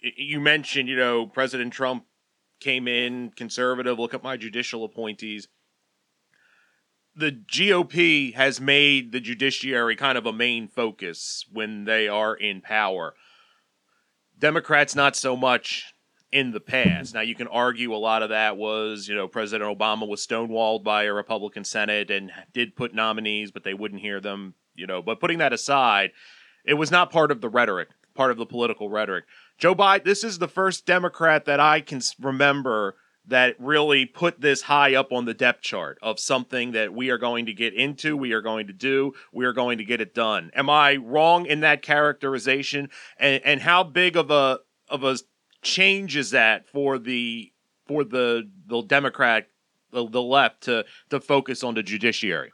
You 0.00 0.38
mentioned, 0.38 0.88
you 0.88 0.94
know, 0.94 1.26
President 1.26 1.72
Trump 1.72 2.04
came 2.60 2.86
in 2.86 3.32
conservative. 3.32 3.98
Look 3.98 4.14
at 4.14 4.22
my 4.22 4.36
judicial 4.36 4.84
appointees. 4.84 5.48
The 7.16 7.32
GOP 7.32 8.34
has 8.34 8.60
made 8.60 9.10
the 9.10 9.18
judiciary 9.18 9.96
kind 9.96 10.16
of 10.16 10.26
a 10.26 10.32
main 10.32 10.68
focus 10.68 11.44
when 11.50 11.86
they 11.86 12.06
are 12.06 12.36
in 12.36 12.60
power. 12.60 13.14
Democrats, 14.38 14.94
not 14.94 15.16
so 15.16 15.36
much 15.36 15.92
in 16.30 16.52
the 16.52 16.60
past. 16.60 17.14
Now, 17.14 17.22
you 17.22 17.34
can 17.34 17.48
argue 17.48 17.92
a 17.92 17.96
lot 17.96 18.22
of 18.22 18.28
that 18.28 18.56
was, 18.58 19.08
you 19.08 19.16
know, 19.16 19.26
President 19.26 19.76
Obama 19.76 20.06
was 20.06 20.24
stonewalled 20.24 20.84
by 20.84 21.02
a 21.02 21.12
Republican 21.12 21.64
Senate 21.64 22.12
and 22.12 22.30
did 22.52 22.76
put 22.76 22.94
nominees, 22.94 23.50
but 23.50 23.64
they 23.64 23.74
wouldn't 23.74 24.02
hear 24.02 24.20
them, 24.20 24.54
you 24.76 24.86
know. 24.86 25.02
But 25.02 25.18
putting 25.18 25.38
that 25.38 25.52
aside, 25.52 26.12
it 26.64 26.74
was 26.74 26.90
not 26.90 27.10
part 27.10 27.30
of 27.30 27.40
the 27.40 27.48
rhetoric, 27.48 27.88
part 28.14 28.30
of 28.30 28.36
the 28.38 28.46
political 28.46 28.88
rhetoric. 28.88 29.24
Joe 29.58 29.74
Biden, 29.74 30.04
this 30.04 30.24
is 30.24 30.38
the 30.38 30.48
first 30.48 30.86
Democrat 30.86 31.44
that 31.44 31.60
I 31.60 31.80
can 31.80 32.00
remember 32.20 32.96
that 33.26 33.54
really 33.58 34.06
put 34.06 34.40
this 34.40 34.62
high 34.62 34.94
up 34.94 35.12
on 35.12 35.24
the 35.24 35.34
depth 35.34 35.62
chart 35.62 35.98
of 36.02 36.18
something 36.18 36.72
that 36.72 36.92
we 36.92 37.10
are 37.10 37.18
going 37.18 37.46
to 37.46 37.52
get 37.52 37.74
into, 37.74 38.16
we 38.16 38.32
are 38.32 38.40
going 38.40 38.66
to 38.66 38.72
do, 38.72 39.12
we 39.32 39.44
are 39.44 39.52
going 39.52 39.78
to 39.78 39.84
get 39.84 40.00
it 40.00 40.14
done. 40.14 40.50
Am 40.54 40.70
I 40.70 40.96
wrong 40.96 41.46
in 41.46 41.60
that 41.60 41.82
characterization? 41.82 42.88
And 43.18 43.42
and 43.44 43.60
how 43.60 43.84
big 43.84 44.16
of 44.16 44.30
a 44.30 44.60
of 44.88 45.04
a 45.04 45.18
change 45.62 46.16
is 46.16 46.30
that 46.30 46.68
for 46.68 46.98
the 46.98 47.52
for 47.86 48.04
the 48.04 48.50
the 48.66 48.82
Democrat 48.82 49.46
the, 49.92 50.08
the 50.08 50.22
left 50.22 50.62
to 50.62 50.84
to 51.10 51.20
focus 51.20 51.62
on 51.62 51.74
the 51.74 51.82
judiciary? 51.82 52.52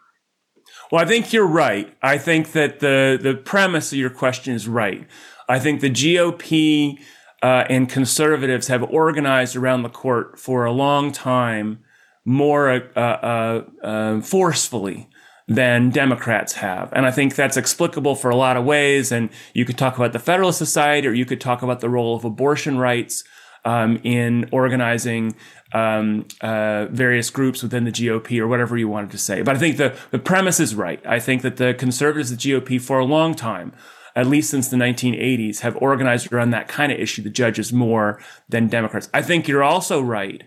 Well, 0.90 1.02
I 1.02 1.06
think 1.06 1.32
you're 1.32 1.46
right. 1.46 1.94
I 2.02 2.18
think 2.18 2.52
that 2.52 2.80
the 2.80 3.18
the 3.20 3.34
premise 3.34 3.92
of 3.92 3.98
your 3.98 4.10
question 4.10 4.54
is 4.54 4.68
right. 4.68 5.06
I 5.48 5.58
think 5.58 5.80
the 5.80 5.90
GOP 5.90 6.98
uh, 7.42 7.64
and 7.68 7.88
conservatives 7.88 8.68
have 8.68 8.82
organized 8.84 9.56
around 9.56 9.82
the 9.82 9.88
court 9.88 10.38
for 10.38 10.64
a 10.64 10.72
long 10.72 11.12
time 11.12 11.80
more 12.24 12.70
uh, 12.70 13.00
uh, 13.00 13.64
uh, 13.82 14.20
forcefully 14.20 15.08
than 15.48 15.90
Democrats 15.90 16.54
have. 16.54 16.92
And 16.92 17.06
I 17.06 17.12
think 17.12 17.36
that's 17.36 17.56
explicable 17.56 18.16
for 18.16 18.30
a 18.30 18.36
lot 18.36 18.56
of 18.56 18.64
ways. 18.64 19.12
And 19.12 19.30
you 19.54 19.64
could 19.64 19.78
talk 19.78 19.96
about 19.96 20.12
the 20.12 20.18
Federalist 20.18 20.58
Society, 20.58 21.06
or 21.06 21.12
you 21.12 21.24
could 21.24 21.40
talk 21.40 21.62
about 21.62 21.80
the 21.80 21.88
role 21.88 22.16
of 22.16 22.24
abortion 22.24 22.78
rights 22.78 23.22
um, 23.64 24.00
in 24.02 24.48
organizing 24.50 25.36
um, 25.72 26.26
uh, 26.40 26.86
various 26.86 27.30
groups 27.30 27.62
within 27.62 27.84
the 27.84 27.92
GOP 27.92 28.38
or 28.38 28.46
whatever 28.46 28.76
you 28.76 28.88
wanted 28.88 29.10
to 29.10 29.18
say. 29.18 29.42
But 29.42 29.56
I 29.56 29.58
think 29.58 29.76
the, 29.76 29.96
the 30.10 30.18
premise 30.18 30.60
is 30.60 30.74
right. 30.74 31.04
I 31.06 31.18
think 31.18 31.42
that 31.42 31.56
the 31.56 31.74
conservatives, 31.74 32.30
the 32.30 32.36
GOP, 32.36 32.80
for 32.80 32.98
a 32.98 33.04
long 33.04 33.34
time, 33.34 33.72
at 34.14 34.26
least 34.26 34.50
since 34.50 34.68
the 34.68 34.76
1980s, 34.76 35.60
have 35.60 35.76
organized 35.76 36.32
around 36.32 36.50
that 36.50 36.68
kind 36.68 36.92
of 36.92 36.98
issue, 36.98 37.22
the 37.22 37.30
judges, 37.30 37.72
more 37.72 38.20
than 38.48 38.68
Democrats. 38.68 39.10
I 39.12 39.22
think 39.22 39.48
you're 39.48 39.64
also 39.64 40.00
right 40.00 40.44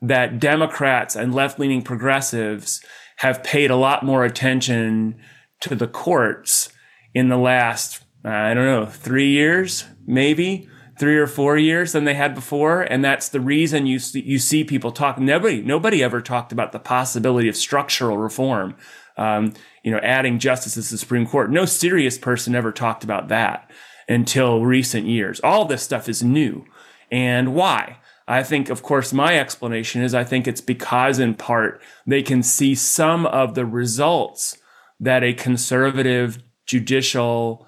that 0.00 0.40
Democrats 0.40 1.14
and 1.14 1.34
left 1.34 1.58
leaning 1.58 1.82
progressives 1.82 2.84
have 3.18 3.44
paid 3.44 3.70
a 3.70 3.76
lot 3.76 4.04
more 4.04 4.24
attention 4.24 5.16
to 5.60 5.74
the 5.74 5.86
courts 5.86 6.72
in 7.14 7.28
the 7.28 7.36
last, 7.36 8.02
I 8.24 8.54
don't 8.54 8.64
know, 8.64 8.86
three 8.86 9.30
years, 9.30 9.84
maybe 10.06 10.68
three 11.02 11.18
or 11.18 11.26
four 11.26 11.58
years 11.58 11.90
than 11.90 12.04
they 12.04 12.14
had 12.14 12.32
before. 12.32 12.82
And 12.82 13.04
that's 13.04 13.28
the 13.28 13.40
reason 13.40 13.88
you 13.88 13.98
see, 13.98 14.22
you 14.22 14.38
see 14.38 14.62
people 14.62 14.92
talk. 14.92 15.18
Nobody, 15.18 15.60
nobody 15.60 16.00
ever 16.00 16.20
talked 16.20 16.52
about 16.52 16.70
the 16.70 16.78
possibility 16.78 17.48
of 17.48 17.56
structural 17.56 18.18
reform. 18.18 18.76
Um, 19.16 19.52
you 19.82 19.90
know, 19.90 19.98
adding 19.98 20.38
justices 20.38 20.86
to 20.86 20.94
the 20.94 20.98
Supreme 20.98 21.26
Court. 21.26 21.50
No 21.50 21.64
serious 21.64 22.18
person 22.18 22.54
ever 22.54 22.70
talked 22.70 23.02
about 23.02 23.26
that 23.30 23.68
until 24.08 24.64
recent 24.64 25.08
years. 25.08 25.40
All 25.40 25.64
this 25.64 25.82
stuff 25.82 26.08
is 26.08 26.22
new. 26.22 26.64
And 27.10 27.52
why? 27.52 27.98
I 28.28 28.44
think, 28.44 28.70
of 28.70 28.84
course, 28.84 29.12
my 29.12 29.36
explanation 29.36 30.02
is 30.02 30.14
I 30.14 30.22
think 30.22 30.46
it's 30.46 30.60
because, 30.60 31.18
in 31.18 31.34
part, 31.34 31.82
they 32.06 32.22
can 32.22 32.44
see 32.44 32.76
some 32.76 33.26
of 33.26 33.56
the 33.56 33.66
results 33.66 34.56
that 35.00 35.24
a 35.24 35.34
conservative 35.34 36.38
judicial 36.64 37.66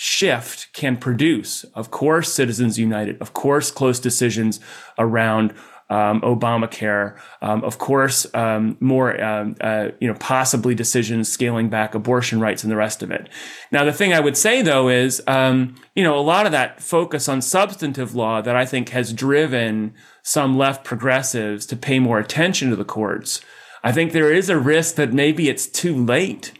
shift 0.00 0.72
can 0.72 0.96
produce. 0.96 1.64
Of 1.74 1.90
course, 1.90 2.32
Citizens 2.32 2.78
United, 2.78 3.20
of 3.20 3.34
course, 3.34 3.72
close 3.72 3.98
decisions 3.98 4.60
around 4.96 5.52
um, 5.90 6.20
Obamacare, 6.20 7.18
um, 7.42 7.64
of 7.64 7.78
course, 7.78 8.24
um, 8.32 8.76
more, 8.78 9.20
um, 9.20 9.56
uh, 9.60 9.88
you 9.98 10.06
know, 10.06 10.16
possibly 10.20 10.72
decisions 10.72 11.28
scaling 11.28 11.68
back 11.68 11.96
abortion 11.96 12.38
rights 12.38 12.62
and 12.62 12.70
the 12.70 12.76
rest 12.76 13.02
of 13.02 13.10
it. 13.10 13.28
Now, 13.72 13.84
the 13.84 13.92
thing 13.92 14.12
I 14.12 14.20
would 14.20 14.36
say 14.36 14.62
though 14.62 14.88
is, 14.88 15.20
um, 15.26 15.74
you 15.96 16.04
know, 16.04 16.16
a 16.16 16.20
lot 16.20 16.46
of 16.46 16.52
that 16.52 16.80
focus 16.80 17.28
on 17.28 17.42
substantive 17.42 18.14
law 18.14 18.40
that 18.40 18.54
I 18.54 18.66
think 18.66 18.90
has 18.90 19.12
driven 19.12 19.94
some 20.22 20.56
left 20.56 20.84
progressives 20.84 21.66
to 21.66 21.76
pay 21.76 21.98
more 21.98 22.20
attention 22.20 22.70
to 22.70 22.76
the 22.76 22.84
courts. 22.84 23.40
I 23.82 23.90
think 23.90 24.12
there 24.12 24.32
is 24.32 24.48
a 24.48 24.58
risk 24.58 24.94
that 24.94 25.12
maybe 25.12 25.48
it's 25.48 25.66
too 25.66 25.96
late. 25.96 26.52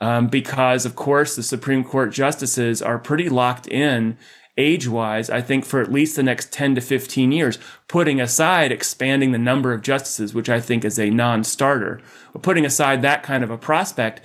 Um, 0.00 0.26
because 0.26 0.84
of 0.84 0.94
course 0.94 1.36
the 1.36 1.42
Supreme 1.42 1.82
Court 1.82 2.12
justices 2.12 2.82
are 2.82 2.98
pretty 2.98 3.30
locked 3.30 3.66
in 3.66 4.18
age 4.58 4.88
wise, 4.88 5.28
I 5.28 5.42
think 5.42 5.64
for 5.64 5.80
at 5.80 5.92
least 5.92 6.16
the 6.16 6.22
next 6.22 6.52
10 6.52 6.74
to 6.76 6.80
15 6.80 7.32
years, 7.32 7.58
putting 7.88 8.20
aside 8.20 8.72
expanding 8.72 9.32
the 9.32 9.38
number 9.38 9.72
of 9.72 9.82
justices, 9.82 10.34
which 10.34 10.48
I 10.48 10.60
think 10.60 10.84
is 10.84 10.98
a 10.98 11.10
non 11.10 11.44
starter, 11.44 12.00
putting 12.42 12.64
aside 12.64 13.02
that 13.02 13.22
kind 13.22 13.44
of 13.44 13.50
a 13.50 13.58
prospect, 13.58 14.22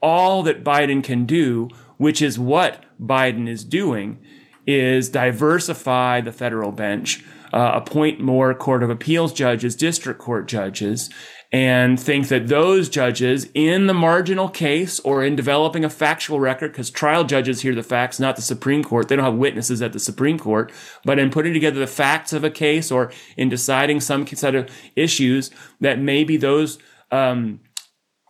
all 0.00 0.42
that 0.44 0.64
Biden 0.64 1.02
can 1.02 1.26
do, 1.26 1.68
which 1.96 2.22
is 2.22 2.38
what 2.38 2.84
Biden 3.00 3.48
is 3.48 3.64
doing, 3.64 4.18
is 4.66 5.08
diversify 5.08 6.20
the 6.20 6.32
federal 6.32 6.72
bench, 6.72 7.24
uh, 7.52 7.72
appoint 7.74 8.20
more 8.20 8.54
court 8.54 8.82
of 8.82 8.90
appeals 8.90 9.32
judges, 9.32 9.76
district 9.76 10.20
court 10.20 10.46
judges, 10.46 11.10
and 11.52 12.00
think 12.00 12.28
that 12.28 12.48
those 12.48 12.88
judges 12.88 13.46
in 13.52 13.86
the 13.86 13.92
marginal 13.92 14.48
case 14.48 14.98
or 15.00 15.22
in 15.22 15.36
developing 15.36 15.84
a 15.84 15.90
factual 15.90 16.40
record, 16.40 16.72
because 16.72 16.90
trial 16.90 17.24
judges 17.24 17.60
hear 17.60 17.74
the 17.74 17.82
facts, 17.82 18.18
not 18.18 18.36
the 18.36 18.42
Supreme 18.42 18.82
Court. 18.82 19.08
They 19.08 19.16
don't 19.16 19.24
have 19.24 19.34
witnesses 19.34 19.82
at 19.82 19.92
the 19.92 19.98
Supreme 19.98 20.38
Court, 20.38 20.72
but 21.04 21.18
in 21.18 21.30
putting 21.30 21.52
together 21.52 21.78
the 21.78 21.86
facts 21.86 22.32
of 22.32 22.42
a 22.42 22.50
case 22.50 22.90
or 22.90 23.12
in 23.36 23.50
deciding 23.50 24.00
some 24.00 24.26
set 24.26 24.54
of 24.54 24.70
issues 24.96 25.50
that 25.80 25.98
maybe 25.98 26.38
those, 26.38 26.78
um, 27.10 27.60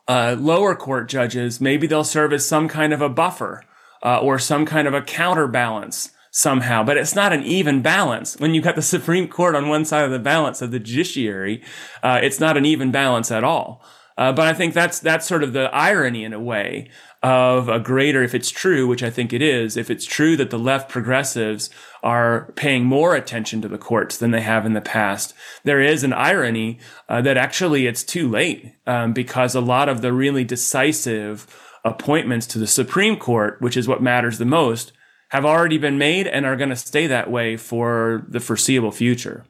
uh, 0.09 0.35
lower 0.37 0.75
court 0.75 1.09
judges, 1.09 1.61
maybe 1.61 1.87
they'll 1.87 2.03
serve 2.03 2.33
as 2.33 2.47
some 2.47 2.67
kind 2.67 2.93
of 2.93 3.01
a 3.01 3.09
buffer, 3.09 3.63
uh, 4.03 4.19
or 4.19 4.37
some 4.37 4.67
kind 4.67 4.89
of 4.89 4.95
a 4.95 5.03
counterbalance 5.03 6.11
somehow, 6.33 6.83
but 6.83 6.97
it's 6.97 7.15
not 7.15 7.33
an 7.33 7.45
even 7.45 7.83
balance. 7.83 8.37
When 8.39 8.55
you've 8.55 8.65
got 8.65 8.75
the 8.75 8.83
Supreme 8.97 9.29
Court 9.29 9.55
on 9.55 9.69
one 9.69 9.85
side 9.85 10.05
of 10.05 10.11
the 10.11 10.19
balance 10.19 10.61
of 10.61 10.73
the 10.73 10.81
judiciary, 10.81 11.63
uh, 12.03 12.19
it's 12.21 12.41
not 12.41 12.57
an 12.57 12.67
even 12.67 12.91
balance 12.91 13.31
at 13.31 13.45
all. 13.45 13.85
Uh, 14.19 14.33
but 14.33 14.47
I 14.47 14.53
think 14.53 14.75
that's 14.75 14.99
that's 14.99 15.27
sort 15.27 15.43
of 15.43 15.55
the 15.55 15.75
irony 15.75 16.23
in 16.23 16.35
a 16.35 16.41
way 16.41 16.91
of 17.23 17.69
a 17.69 17.79
greater, 17.79 18.23
if 18.23 18.35
it's 18.35 18.51
true, 18.51 18.87
which 18.87 19.03
I 19.03 19.11
think 19.11 19.33
it 19.33 19.41
is, 19.41 19.77
if 19.77 19.91
it's 19.91 20.05
true 20.05 20.37
that 20.37 20.51
the 20.51 20.59
left 20.59 20.91
progressives 20.91 21.71
are 22.03 22.53
paying 22.57 22.85
more 22.85 23.15
attention 23.15 23.63
to 23.63 23.69
the 23.69 23.79
courts 23.79 24.19
than 24.19 24.33
they 24.33 24.41
have 24.41 24.67
in 24.67 24.75
the 24.75 24.81
past, 24.81 25.35
there 25.65 25.81
is 25.81 26.05
an 26.05 26.13
irony 26.13 26.79
uh, 27.09 27.23
that 27.23 27.37
actually 27.37 27.87
it's 27.87 28.03
too 28.03 28.29
late 28.29 28.75
um, 28.87 29.13
because 29.13 29.55
a 29.55 29.61
lot 29.61 29.89
of 29.89 30.03
the 30.03 30.13
really 30.13 30.45
decisive 30.45 31.47
appointments 31.85 32.47
to 32.49 32.59
the 32.59 32.67
Supreme 32.67 33.17
Court, 33.17 33.61
which 33.61 33.77
is 33.77 33.89
what 33.89 34.03
matters 34.03 34.39
the 34.39 34.45
most, 34.45 34.93
have 35.33 35.47
already 35.47 35.79
been 35.79 35.97
made 35.97 36.27
and 36.27 36.45
are 36.45 36.57
going 36.57 36.69
to 36.69 36.77
stay 36.77 37.07
that 37.07 37.31
way 37.31 37.57
for 37.57 38.23
the 38.29 38.39
foreseeable 38.39 38.93
future. 38.93 39.47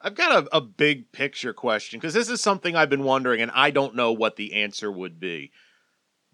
I've 0.00 0.14
got 0.14 0.46
a, 0.46 0.56
a 0.56 0.60
big 0.62 1.12
picture 1.12 1.52
question 1.52 2.00
because 2.00 2.14
this 2.14 2.30
is 2.30 2.40
something 2.40 2.74
I've 2.74 2.88
been 2.88 3.04
wondering 3.04 3.42
and 3.42 3.50
I 3.50 3.70
don't 3.70 3.94
know 3.94 4.12
what 4.12 4.36
the 4.36 4.54
answer 4.54 4.90
would 4.90 5.20
be. 5.20 5.50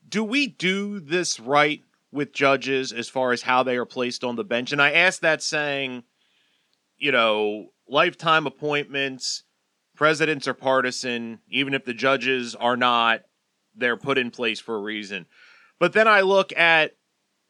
Do 0.09 0.23
we 0.23 0.47
do 0.47 1.01
this 1.01 1.41
right 1.41 1.83
with 2.13 2.33
judges 2.33 2.93
as 2.93 3.09
far 3.09 3.33
as 3.33 3.43
how 3.43 3.65
they 3.65 3.77
are 3.77 3.85
placed 3.85 4.23
on 4.23 4.37
the 4.37 4.45
bench? 4.45 4.71
And 4.71 4.81
I 4.81 4.93
ask 4.93 5.23
that 5.23 5.43
saying, 5.43 6.05
you 6.99 7.11
know, 7.11 7.71
lifetime 7.89 8.47
appointments, 8.47 9.43
presidents 9.97 10.47
are 10.47 10.55
partisan, 10.55 11.41
even 11.49 11.75
if 11.75 11.85
the 11.85 11.95
judges 11.95 12.55
are 12.55 12.77
not, 12.77 13.23
they're 13.75 13.97
put 13.97 14.19
in 14.19 14.31
place 14.31 14.61
for 14.61 14.77
a 14.77 14.81
reason. 14.81 15.27
But 15.81 15.95
then 15.95 16.07
I 16.07 16.21
look 16.21 16.53
at 16.57 16.95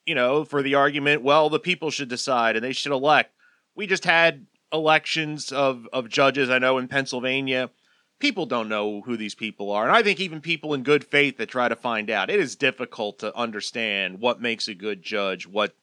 you 0.07 0.14
know, 0.14 0.45
for 0.45 0.62
the 0.62 0.75
argument, 0.75 1.23
well, 1.23 1.49
the 1.49 1.59
people 1.59 1.90
should 1.90 2.09
decide 2.09 2.57
and 2.57 2.64
they 2.64 2.73
should 2.73 2.92
elect. 2.92 3.35
We 3.75 3.87
just 3.87 4.04
had 4.04 4.47
elections 4.73 5.52
of, 5.52 5.88
of 5.92 6.09
judges, 6.09 6.50
I 6.50 6.59
know, 6.59 6.78
in 6.78 6.88
Pennsylvania. 6.88 7.71
People 8.19 8.47
don't 8.47 8.69
know 8.69 9.00
who 9.02 9.16
these 9.16 9.35
people 9.35 9.71
are. 9.73 9.85
And 9.87 9.97
I 9.97 10.02
think 10.02 10.21
even 10.21 10.40
people 10.40 10.75
in 10.75 10.83
good 10.83 11.04
faith 11.04 11.38
that 11.38 11.49
try 11.49 11.69
to 11.69 11.76
find 11.76 12.11
out, 12.11 12.30
it 12.30 12.38
is 12.38 12.57
difficult 12.57 13.19
to 13.21 13.35
understand 13.37 14.21
what 14.21 14.40
makes 14.40 14.69
a 14.69 14.75
good 14.75 15.02
judge, 15.02 15.47
what, 15.47 15.75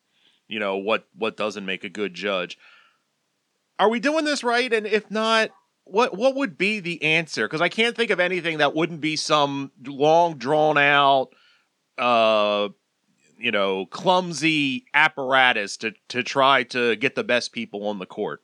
you 0.47 0.59
know, 0.59 0.77
what, 0.77 1.07
what 1.17 1.37
doesn't 1.37 1.65
make 1.65 1.83
a 1.83 1.89
good 1.89 2.13
judge. 2.13 2.57
Are 3.79 3.89
we 3.89 3.99
doing 3.99 4.25
this 4.25 4.43
right? 4.43 4.71
And 4.71 4.85
if 4.85 5.09
not, 5.09 5.51
what 5.89 6.17
what 6.17 6.35
would 6.35 6.57
be 6.57 6.79
the 6.79 7.01
answer? 7.03 7.47
Because 7.47 7.61
I 7.61 7.69
can't 7.69 7.95
think 7.95 8.11
of 8.11 8.19
anything 8.19 8.57
that 8.57 8.75
wouldn't 8.75 9.01
be 9.01 9.15
some 9.15 9.71
long 9.85 10.37
drawn 10.37 10.77
out 10.77 11.29
uh 11.97 12.69
you 13.39 13.51
know, 13.51 13.85
clumsy 13.87 14.85
apparatus 14.93 15.77
to 15.77 15.93
to 16.09 16.23
try 16.23 16.63
to 16.63 16.95
get 16.95 17.15
the 17.15 17.23
best 17.23 17.51
people 17.51 17.87
on 17.87 17.99
the 17.99 18.05
court? 18.05 18.41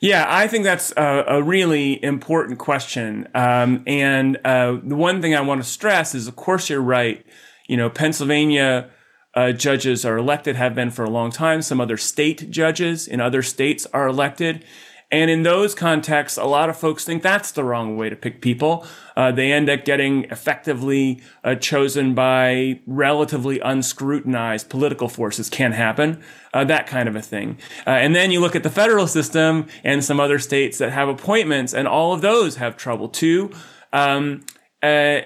Yeah, 0.00 0.26
I 0.28 0.46
think 0.48 0.64
that's 0.64 0.92
a, 0.96 1.24
a 1.28 1.42
really 1.42 2.02
important 2.02 2.58
question. 2.58 3.28
Um, 3.34 3.82
and 3.86 4.38
uh, 4.44 4.78
the 4.82 4.96
one 4.96 5.20
thing 5.20 5.34
I 5.34 5.40
want 5.40 5.62
to 5.62 5.68
stress 5.68 6.14
is, 6.14 6.28
of 6.28 6.36
course, 6.36 6.70
you're 6.70 6.80
right. 6.80 7.24
You 7.66 7.76
know, 7.76 7.90
Pennsylvania 7.90 8.90
uh, 9.34 9.52
judges 9.52 10.04
are 10.04 10.16
elected, 10.16 10.56
have 10.56 10.74
been 10.74 10.90
for 10.90 11.04
a 11.04 11.10
long 11.10 11.30
time. 11.30 11.62
Some 11.62 11.80
other 11.80 11.96
state 11.96 12.50
judges 12.50 13.06
in 13.06 13.20
other 13.20 13.42
states 13.42 13.86
are 13.92 14.06
elected. 14.06 14.64
And 15.10 15.30
in 15.30 15.42
those 15.42 15.74
contexts, 15.74 16.36
a 16.36 16.44
lot 16.44 16.68
of 16.68 16.76
folks 16.76 17.02
think 17.02 17.22
that's 17.22 17.50
the 17.50 17.64
wrong 17.64 17.96
way 17.96 18.10
to 18.10 18.16
pick 18.16 18.42
people. 18.42 18.86
Uh, 19.16 19.32
they 19.32 19.52
end 19.52 19.70
up 19.70 19.86
getting 19.86 20.24
effectively 20.24 21.22
uh, 21.42 21.54
chosen 21.54 22.14
by 22.14 22.80
relatively 22.86 23.58
unscrutinized 23.60 24.68
political 24.68 25.08
forces. 25.08 25.48
Can 25.48 25.72
happen, 25.72 26.22
uh, 26.52 26.64
that 26.64 26.86
kind 26.86 27.08
of 27.08 27.16
a 27.16 27.22
thing. 27.22 27.58
Uh, 27.86 27.90
and 27.90 28.14
then 28.14 28.30
you 28.30 28.40
look 28.40 28.54
at 28.54 28.62
the 28.62 28.70
federal 28.70 29.06
system 29.06 29.66
and 29.82 30.04
some 30.04 30.20
other 30.20 30.38
states 30.38 30.76
that 30.76 30.92
have 30.92 31.08
appointments, 31.08 31.72
and 31.72 31.88
all 31.88 32.12
of 32.12 32.20
those 32.20 32.56
have 32.56 32.76
trouble 32.76 33.08
too. 33.08 33.50
Um, 33.94 34.44
uh, 34.82 35.20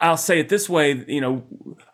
I'll 0.00 0.16
say 0.16 0.40
it 0.40 0.48
this 0.48 0.68
way: 0.68 1.04
you 1.06 1.20
know, 1.20 1.44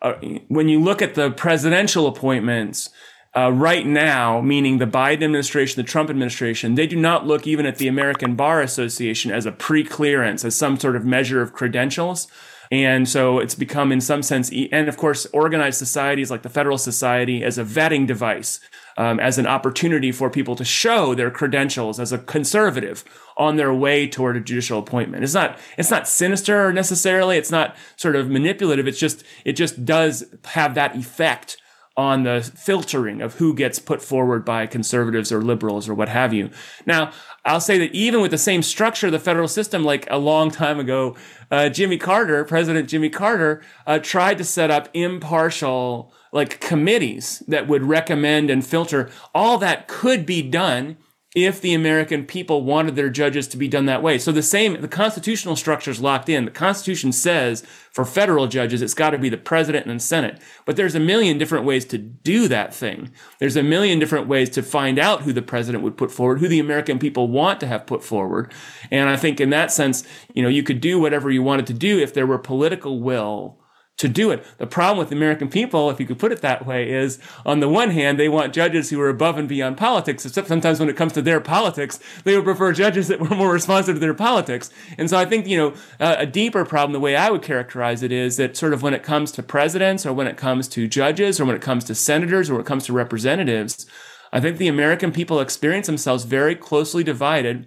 uh, 0.00 0.14
when 0.48 0.70
you 0.70 0.80
look 0.80 1.02
at 1.02 1.14
the 1.14 1.30
presidential 1.30 2.06
appointments 2.06 2.88
uh, 3.36 3.52
right 3.52 3.86
now, 3.86 4.40
meaning 4.40 4.78
the 4.78 4.86
Biden 4.86 5.24
administration, 5.24 5.80
the 5.80 5.88
Trump 5.88 6.10
administration, 6.10 6.74
they 6.74 6.86
do 6.86 6.96
not 6.96 7.26
look 7.26 7.46
even 7.46 7.66
at 7.66 7.76
the 7.76 7.88
American 7.88 8.34
Bar 8.34 8.62
Association 8.62 9.30
as 9.30 9.46
a 9.46 9.52
pre-clearance, 9.52 10.44
as 10.44 10.56
some 10.56 10.78
sort 10.78 10.96
of 10.96 11.04
measure 11.04 11.42
of 11.42 11.52
credentials. 11.52 12.26
And 12.70 13.08
so 13.08 13.38
it's 13.38 13.54
become, 13.54 13.92
in 13.92 14.00
some 14.00 14.22
sense, 14.22 14.50
and 14.72 14.88
of 14.88 14.96
course, 14.96 15.26
organized 15.32 15.78
societies 15.78 16.30
like 16.30 16.42
the 16.42 16.50
Federal 16.50 16.76
Society 16.76 17.42
as 17.42 17.56
a 17.56 17.64
vetting 17.64 18.06
device, 18.06 18.60
um, 18.98 19.18
as 19.20 19.38
an 19.38 19.46
opportunity 19.46 20.12
for 20.12 20.28
people 20.28 20.54
to 20.56 20.64
show 20.64 21.14
their 21.14 21.30
credentials 21.30 21.98
as 21.98 22.12
a 22.12 22.18
conservative 22.18 23.04
on 23.36 23.56
their 23.56 23.72
way 23.72 24.06
toward 24.06 24.36
a 24.36 24.40
judicial 24.40 24.78
appointment. 24.78 25.24
It's 25.24 25.32
not, 25.32 25.58
it's 25.78 25.90
not 25.90 26.08
sinister 26.08 26.72
necessarily. 26.72 27.38
It's 27.38 27.50
not 27.50 27.74
sort 27.96 28.16
of 28.16 28.28
manipulative. 28.28 28.86
It's 28.86 28.98
just, 28.98 29.24
it 29.44 29.52
just 29.52 29.84
does 29.86 30.24
have 30.44 30.74
that 30.74 30.94
effect 30.96 31.56
on 31.98 32.22
the 32.22 32.40
filtering 32.56 33.20
of 33.20 33.34
who 33.34 33.52
gets 33.52 33.80
put 33.80 34.00
forward 34.00 34.44
by 34.44 34.66
conservatives 34.66 35.32
or 35.32 35.42
liberals 35.42 35.88
or 35.88 35.94
what 35.94 36.08
have 36.08 36.32
you. 36.32 36.48
Now, 36.86 37.10
I'll 37.44 37.60
say 37.60 37.76
that 37.78 37.92
even 37.92 38.20
with 38.20 38.30
the 38.30 38.38
same 38.38 38.62
structure 38.62 39.06
of 39.06 39.12
the 39.12 39.18
federal 39.18 39.48
system, 39.48 39.84
like 39.84 40.06
a 40.08 40.16
long 40.16 40.52
time 40.52 40.78
ago, 40.78 41.16
uh, 41.50 41.68
Jimmy 41.70 41.98
Carter, 41.98 42.44
President 42.44 42.88
Jimmy 42.88 43.10
Carter, 43.10 43.62
uh, 43.84 43.98
tried 43.98 44.38
to 44.38 44.44
set 44.44 44.70
up 44.70 44.88
impartial 44.94 46.12
like 46.32 46.60
committees 46.60 47.42
that 47.48 47.66
would 47.66 47.82
recommend 47.82 48.48
and 48.48 48.64
filter. 48.64 49.10
All 49.34 49.58
that 49.58 49.88
could 49.88 50.24
be 50.24 50.40
done 50.40 50.98
if 51.34 51.60
the 51.60 51.74
American 51.74 52.24
people 52.24 52.64
wanted 52.64 52.96
their 52.96 53.10
judges 53.10 53.46
to 53.48 53.58
be 53.58 53.68
done 53.68 53.84
that 53.84 54.02
way. 54.02 54.16
So 54.18 54.32
the 54.32 54.42
same, 54.42 54.80
the 54.80 54.88
constitutional 54.88 55.56
structure 55.56 55.90
is 55.90 56.00
locked 56.00 56.30
in. 56.30 56.46
The 56.46 56.50
Constitution 56.50 57.12
says 57.12 57.66
for 57.92 58.06
federal 58.06 58.46
judges, 58.46 58.80
it's 58.80 58.94
got 58.94 59.10
to 59.10 59.18
be 59.18 59.28
the 59.28 59.36
president 59.36 59.86
and 59.86 60.00
the 60.00 60.04
Senate. 60.04 60.40
But 60.64 60.76
there's 60.76 60.94
a 60.94 61.00
million 61.00 61.36
different 61.36 61.66
ways 61.66 61.84
to 61.86 61.98
do 61.98 62.48
that 62.48 62.74
thing. 62.74 63.12
There's 63.40 63.56
a 63.56 63.62
million 63.62 63.98
different 63.98 64.26
ways 64.26 64.48
to 64.50 64.62
find 64.62 64.98
out 64.98 65.22
who 65.22 65.34
the 65.34 65.42
president 65.42 65.84
would 65.84 65.98
put 65.98 66.10
forward, 66.10 66.38
who 66.38 66.48
the 66.48 66.60
American 66.60 66.98
people 66.98 67.28
want 67.28 67.60
to 67.60 67.66
have 67.66 67.86
put 67.86 68.02
forward. 68.02 68.52
And 68.90 69.10
I 69.10 69.16
think 69.16 69.38
in 69.38 69.50
that 69.50 69.70
sense, 69.70 70.04
you 70.32 70.42
know, 70.42 70.48
you 70.48 70.62
could 70.62 70.80
do 70.80 70.98
whatever 70.98 71.30
you 71.30 71.42
wanted 71.42 71.66
to 71.66 71.74
do 71.74 71.98
if 71.98 72.14
there 72.14 72.26
were 72.26 72.38
political 72.38 73.00
will 73.00 73.58
to 73.98 74.08
do 74.08 74.30
it. 74.30 74.44
The 74.58 74.66
problem 74.66 74.96
with 74.96 75.10
the 75.10 75.16
American 75.16 75.48
people, 75.48 75.90
if 75.90 75.98
you 75.98 76.06
could 76.06 76.20
put 76.20 76.30
it 76.30 76.40
that 76.40 76.64
way, 76.64 76.90
is 76.90 77.18
on 77.44 77.58
the 77.58 77.68
one 77.68 77.90
hand, 77.90 78.18
they 78.18 78.28
want 78.28 78.54
judges 78.54 78.90
who 78.90 79.00
are 79.00 79.08
above 79.08 79.36
and 79.36 79.48
beyond 79.48 79.76
politics, 79.76 80.24
except 80.24 80.46
sometimes 80.46 80.78
when 80.78 80.88
it 80.88 80.96
comes 80.96 81.12
to 81.14 81.22
their 81.22 81.40
politics, 81.40 81.98
they 82.22 82.36
would 82.36 82.44
prefer 82.44 82.72
judges 82.72 83.08
that 83.08 83.20
were 83.20 83.34
more 83.34 83.52
responsive 83.52 83.96
to 83.96 84.00
their 84.00 84.14
politics. 84.14 84.70
And 84.96 85.10
so 85.10 85.18
I 85.18 85.24
think, 85.24 85.48
you 85.48 85.56
know, 85.56 85.74
uh, 85.98 86.16
a 86.18 86.26
deeper 86.26 86.64
problem, 86.64 86.92
the 86.92 87.00
way 87.00 87.16
I 87.16 87.30
would 87.30 87.42
characterize 87.42 88.04
it 88.04 88.12
is 88.12 88.36
that 88.36 88.56
sort 88.56 88.72
of 88.72 88.82
when 88.82 88.94
it 88.94 89.02
comes 89.02 89.32
to 89.32 89.42
presidents 89.42 90.06
or 90.06 90.12
when 90.12 90.28
it 90.28 90.36
comes 90.36 90.68
to 90.68 90.86
judges 90.86 91.40
or 91.40 91.44
when 91.44 91.56
it 91.56 91.62
comes 91.62 91.84
to 91.84 91.94
senators 91.94 92.48
or 92.48 92.54
when 92.54 92.62
it 92.62 92.66
comes 92.66 92.86
to 92.86 92.92
representatives, 92.92 93.84
I 94.32 94.40
think 94.40 94.58
the 94.58 94.68
American 94.68 95.10
people 95.10 95.40
experience 95.40 95.86
themselves 95.86 96.24
very 96.24 96.54
closely 96.54 97.02
divided 97.02 97.66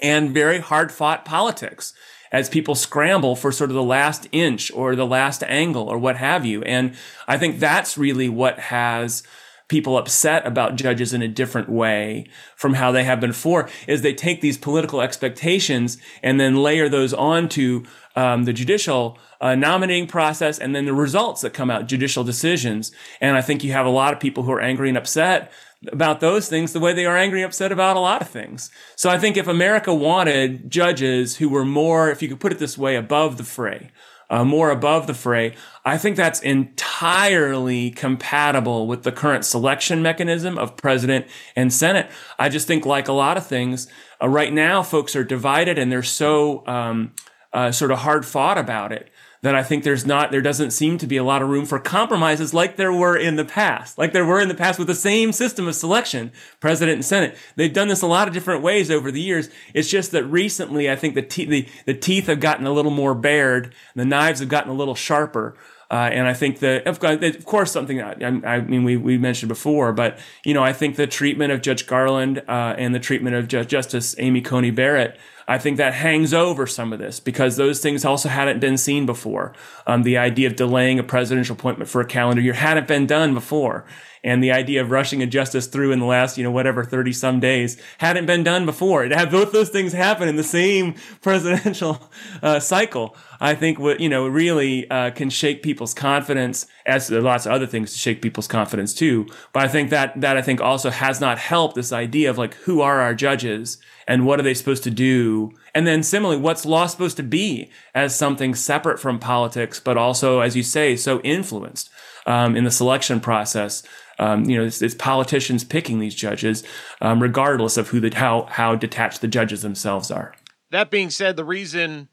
and 0.00 0.34
very 0.34 0.58
hard 0.58 0.90
fought 0.90 1.24
politics 1.24 1.94
as 2.32 2.48
people 2.48 2.74
scramble 2.74 3.36
for 3.36 3.52
sort 3.52 3.70
of 3.70 3.74
the 3.74 3.82
last 3.82 4.26
inch 4.32 4.72
or 4.72 4.96
the 4.96 5.06
last 5.06 5.44
angle 5.44 5.88
or 5.88 5.98
what 5.98 6.16
have 6.16 6.44
you. 6.44 6.62
And 6.62 6.94
I 7.28 7.38
think 7.38 7.60
that's 7.60 7.96
really 7.98 8.28
what 8.28 8.58
has 8.58 9.22
people 9.68 9.96
upset 9.96 10.46
about 10.46 10.76
judges 10.76 11.14
in 11.14 11.22
a 11.22 11.28
different 11.28 11.68
way 11.68 12.26
from 12.56 12.74
how 12.74 12.92
they 12.92 13.04
have 13.04 13.20
been 13.20 13.30
before 13.30 13.70
is 13.86 14.02
they 14.02 14.12
take 14.12 14.40
these 14.40 14.58
political 14.58 15.00
expectations 15.00 15.96
and 16.22 16.38
then 16.38 16.56
layer 16.56 16.88
those 16.88 17.14
onto 17.14 17.84
um, 18.14 18.44
the 18.44 18.52
judicial 18.52 19.18
uh, 19.40 19.54
nominating 19.54 20.06
process 20.06 20.58
and 20.58 20.76
then 20.76 20.84
the 20.84 20.92
results 20.92 21.40
that 21.40 21.54
come 21.54 21.70
out, 21.70 21.86
judicial 21.86 22.22
decisions. 22.22 22.92
And 23.20 23.34
I 23.34 23.40
think 23.40 23.64
you 23.64 23.72
have 23.72 23.86
a 23.86 23.90
lot 23.90 24.12
of 24.12 24.20
people 24.20 24.42
who 24.42 24.52
are 24.52 24.60
angry 24.60 24.90
and 24.90 24.98
upset 24.98 25.50
about 25.90 26.20
those 26.20 26.48
things 26.48 26.72
the 26.72 26.80
way 26.80 26.92
they 26.92 27.06
are 27.06 27.16
angry 27.16 27.42
upset 27.42 27.72
about 27.72 27.96
a 27.96 28.00
lot 28.00 28.22
of 28.22 28.28
things. 28.28 28.70
So 28.96 29.10
I 29.10 29.18
think 29.18 29.36
if 29.36 29.48
America 29.48 29.92
wanted 29.94 30.70
judges 30.70 31.36
who 31.36 31.48
were 31.48 31.64
more, 31.64 32.10
if 32.10 32.22
you 32.22 32.28
could 32.28 32.40
put 32.40 32.52
it 32.52 32.58
this 32.58 32.78
way, 32.78 32.96
above 32.96 33.36
the 33.36 33.44
fray, 33.44 33.90
uh, 34.30 34.44
more 34.44 34.70
above 34.70 35.06
the 35.06 35.14
fray, 35.14 35.54
I 35.84 35.98
think 35.98 36.16
that's 36.16 36.40
entirely 36.40 37.90
compatible 37.90 38.86
with 38.86 39.02
the 39.02 39.12
current 39.12 39.44
selection 39.44 40.00
mechanism 40.02 40.56
of 40.56 40.76
president 40.76 41.26
and 41.54 41.72
Senate. 41.72 42.10
I 42.38 42.48
just 42.48 42.66
think, 42.66 42.86
like 42.86 43.08
a 43.08 43.12
lot 43.12 43.36
of 43.36 43.46
things, 43.46 43.88
uh, 44.22 44.28
right 44.28 44.52
now, 44.52 44.82
folks 44.82 45.14
are 45.16 45.24
divided 45.24 45.78
and 45.78 45.92
they're 45.92 46.02
so 46.02 46.66
um, 46.66 47.12
uh, 47.52 47.72
sort 47.72 47.90
of 47.90 47.98
hard 47.98 48.24
fought 48.24 48.56
about 48.56 48.92
it 48.92 49.10
that 49.42 49.56
I 49.56 49.64
think 49.64 49.82
there's 49.82 50.06
not, 50.06 50.30
there 50.30 50.40
doesn't 50.40 50.70
seem 50.70 50.98
to 50.98 51.06
be 51.06 51.16
a 51.16 51.24
lot 51.24 51.42
of 51.42 51.48
room 51.48 51.66
for 51.66 51.80
compromises 51.80 52.54
like 52.54 52.76
there 52.76 52.92
were 52.92 53.16
in 53.16 53.34
the 53.34 53.44
past, 53.44 53.98
like 53.98 54.12
there 54.12 54.24
were 54.24 54.40
in 54.40 54.48
the 54.48 54.54
past 54.54 54.78
with 54.78 54.86
the 54.86 54.94
same 54.94 55.32
system 55.32 55.66
of 55.66 55.74
selection, 55.74 56.30
president 56.60 56.94
and 56.94 57.04
senate. 57.04 57.36
They've 57.56 57.72
done 57.72 57.88
this 57.88 58.02
a 58.02 58.06
lot 58.06 58.28
of 58.28 58.34
different 58.34 58.62
ways 58.62 58.90
over 58.90 59.10
the 59.10 59.20
years. 59.20 59.50
It's 59.74 59.90
just 59.90 60.12
that 60.12 60.24
recently, 60.24 60.88
I 60.88 60.94
think 60.94 61.16
the, 61.16 61.22
te- 61.22 61.44
the, 61.44 61.68
the 61.86 61.94
teeth 61.94 62.26
have 62.28 62.38
gotten 62.38 62.66
a 62.66 62.72
little 62.72 62.92
more 62.92 63.16
bared, 63.16 63.74
the 63.96 64.04
knives 64.04 64.38
have 64.38 64.48
gotten 64.48 64.70
a 64.70 64.74
little 64.74 64.94
sharper. 64.94 65.56
Uh, 65.90 66.08
and 66.10 66.26
I 66.26 66.32
think 66.32 66.60
that, 66.60 66.86
of 66.86 67.44
course, 67.44 67.70
something 67.70 68.00
I, 68.00 68.14
I, 68.46 68.60
mean, 68.60 68.82
we, 68.82 68.96
we 68.96 69.18
mentioned 69.18 69.50
before, 69.50 69.92
but, 69.92 70.18
you 70.42 70.54
know, 70.54 70.62
I 70.62 70.72
think 70.72 70.96
the 70.96 71.06
treatment 71.06 71.52
of 71.52 71.60
Judge 71.60 71.86
Garland 71.86 72.42
uh, 72.48 72.74
and 72.78 72.94
the 72.94 72.98
treatment 72.98 73.36
of 73.36 73.46
Ju- 73.46 73.66
Justice 73.66 74.14
Amy 74.18 74.40
Coney 74.40 74.70
Barrett 74.70 75.18
I 75.48 75.58
think 75.58 75.76
that 75.76 75.94
hangs 75.94 76.32
over 76.32 76.66
some 76.66 76.92
of 76.92 76.98
this 76.98 77.20
because 77.20 77.56
those 77.56 77.80
things 77.80 78.04
also 78.04 78.28
hadn't 78.28 78.60
been 78.60 78.78
seen 78.78 79.06
before. 79.06 79.52
Um, 79.86 80.02
the 80.02 80.18
idea 80.18 80.48
of 80.48 80.56
delaying 80.56 80.98
a 80.98 81.02
presidential 81.02 81.54
appointment 81.56 81.90
for 81.90 82.00
a 82.00 82.06
calendar 82.06 82.42
year 82.42 82.54
hadn't 82.54 82.88
been 82.88 83.06
done 83.06 83.34
before. 83.34 83.84
And 84.24 84.42
the 84.42 84.52
idea 84.52 84.80
of 84.80 84.92
rushing 84.92 85.20
a 85.20 85.26
justice 85.26 85.66
through 85.66 85.90
in 85.90 85.98
the 85.98 86.06
last, 86.06 86.38
you 86.38 86.44
know, 86.44 86.50
whatever, 86.50 86.84
30 86.84 87.12
some 87.12 87.40
days 87.40 87.80
hadn't 87.98 88.26
been 88.26 88.44
done 88.44 88.64
before. 88.64 89.08
To 89.08 89.16
have 89.16 89.32
both 89.32 89.50
those 89.50 89.68
things 89.68 89.92
happen 89.92 90.28
in 90.28 90.36
the 90.36 90.44
same 90.44 90.94
presidential 91.22 92.08
uh, 92.40 92.60
cycle, 92.60 93.16
I 93.40 93.56
think, 93.56 93.80
what, 93.80 93.98
you 93.98 94.08
know, 94.08 94.28
really 94.28 94.88
uh, 94.90 95.10
can 95.10 95.28
shake 95.28 95.62
people's 95.62 95.92
confidence 95.92 96.66
as 96.86 97.08
there 97.08 97.18
are 97.18 97.22
lots 97.22 97.46
of 97.46 97.52
other 97.52 97.66
things 97.66 97.92
to 97.92 97.98
shake 97.98 98.22
people's 98.22 98.46
confidence 98.46 98.94
too. 98.94 99.26
But 99.52 99.64
I 99.64 99.68
think 99.68 99.90
that, 99.90 100.20
that 100.20 100.36
I 100.36 100.42
think 100.42 100.60
also 100.60 100.90
has 100.90 101.20
not 101.20 101.38
helped 101.38 101.74
this 101.74 101.92
idea 101.92 102.30
of 102.30 102.38
like, 102.38 102.54
who 102.54 102.80
are 102.80 103.00
our 103.00 103.14
judges? 103.14 103.78
And 104.06 104.26
what 104.26 104.40
are 104.40 104.42
they 104.42 104.54
supposed 104.54 104.84
to 104.84 104.90
do? 104.90 105.52
And 105.74 105.86
then 105.86 106.02
similarly, 106.02 106.40
what's 106.40 106.66
law 106.66 106.86
supposed 106.86 107.16
to 107.18 107.22
be 107.22 107.70
as 107.94 108.16
something 108.16 108.54
separate 108.54 108.98
from 108.98 109.18
politics, 109.18 109.80
but 109.80 109.96
also, 109.96 110.40
as 110.40 110.56
you 110.56 110.62
say, 110.62 110.96
so 110.96 111.20
influenced 111.20 111.90
um, 112.26 112.56
in 112.56 112.64
the 112.64 112.70
selection 112.70 113.20
process. 113.20 113.82
Um, 114.18 114.44
you 114.44 114.58
know, 114.58 114.64
it's, 114.64 114.82
it's, 114.82 114.94
politicians 114.94 115.64
picking 115.64 115.98
these 115.98 116.14
judges, 116.14 116.62
um, 117.00 117.20
regardless 117.20 117.76
of 117.76 117.88
who 117.88 117.98
the 117.98 118.14
how 118.14 118.46
how 118.50 118.76
detached 118.76 119.20
the 119.20 119.28
judges 119.28 119.62
themselves 119.62 120.10
are. 120.10 120.34
That 120.70 120.90
being 120.90 121.10
said, 121.10 121.36
the 121.36 121.44
reason, 121.44 122.08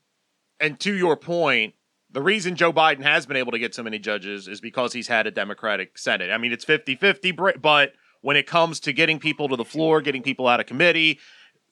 and 0.60 0.80
to 0.80 0.93
your 0.93 1.17
point, 1.17 1.75
the 2.12 2.21
reason 2.21 2.56
Joe 2.56 2.73
Biden 2.73 3.04
has 3.04 3.25
been 3.25 3.38
able 3.38 3.52
to 3.52 3.60
get 3.60 3.75
so 3.75 3.84
many 3.84 3.99
judges 3.99 4.47
is 4.47 4.62
because 4.62 4.93
he's 4.93 5.08
had 5.08 5.28
a 5.28 5.32
Democratic 5.32 5.97
Senate. 5.97 6.32
I 6.32 6.38
mean, 6.38 6.52
it's 6.52 6.65
50 6.65 6.95
50, 6.95 7.32
but 7.32 7.93
when 8.21 8.36
it 8.36 8.47
comes 8.47 8.80
to 8.82 8.93
getting 8.93 9.19
people 9.19 9.47
to 9.49 9.56
the 9.56 9.65
floor, 9.65 10.02
getting 10.02 10.23
people 10.23 10.47
out 10.47 10.60
of 10.60 10.65
committee, 10.65 11.19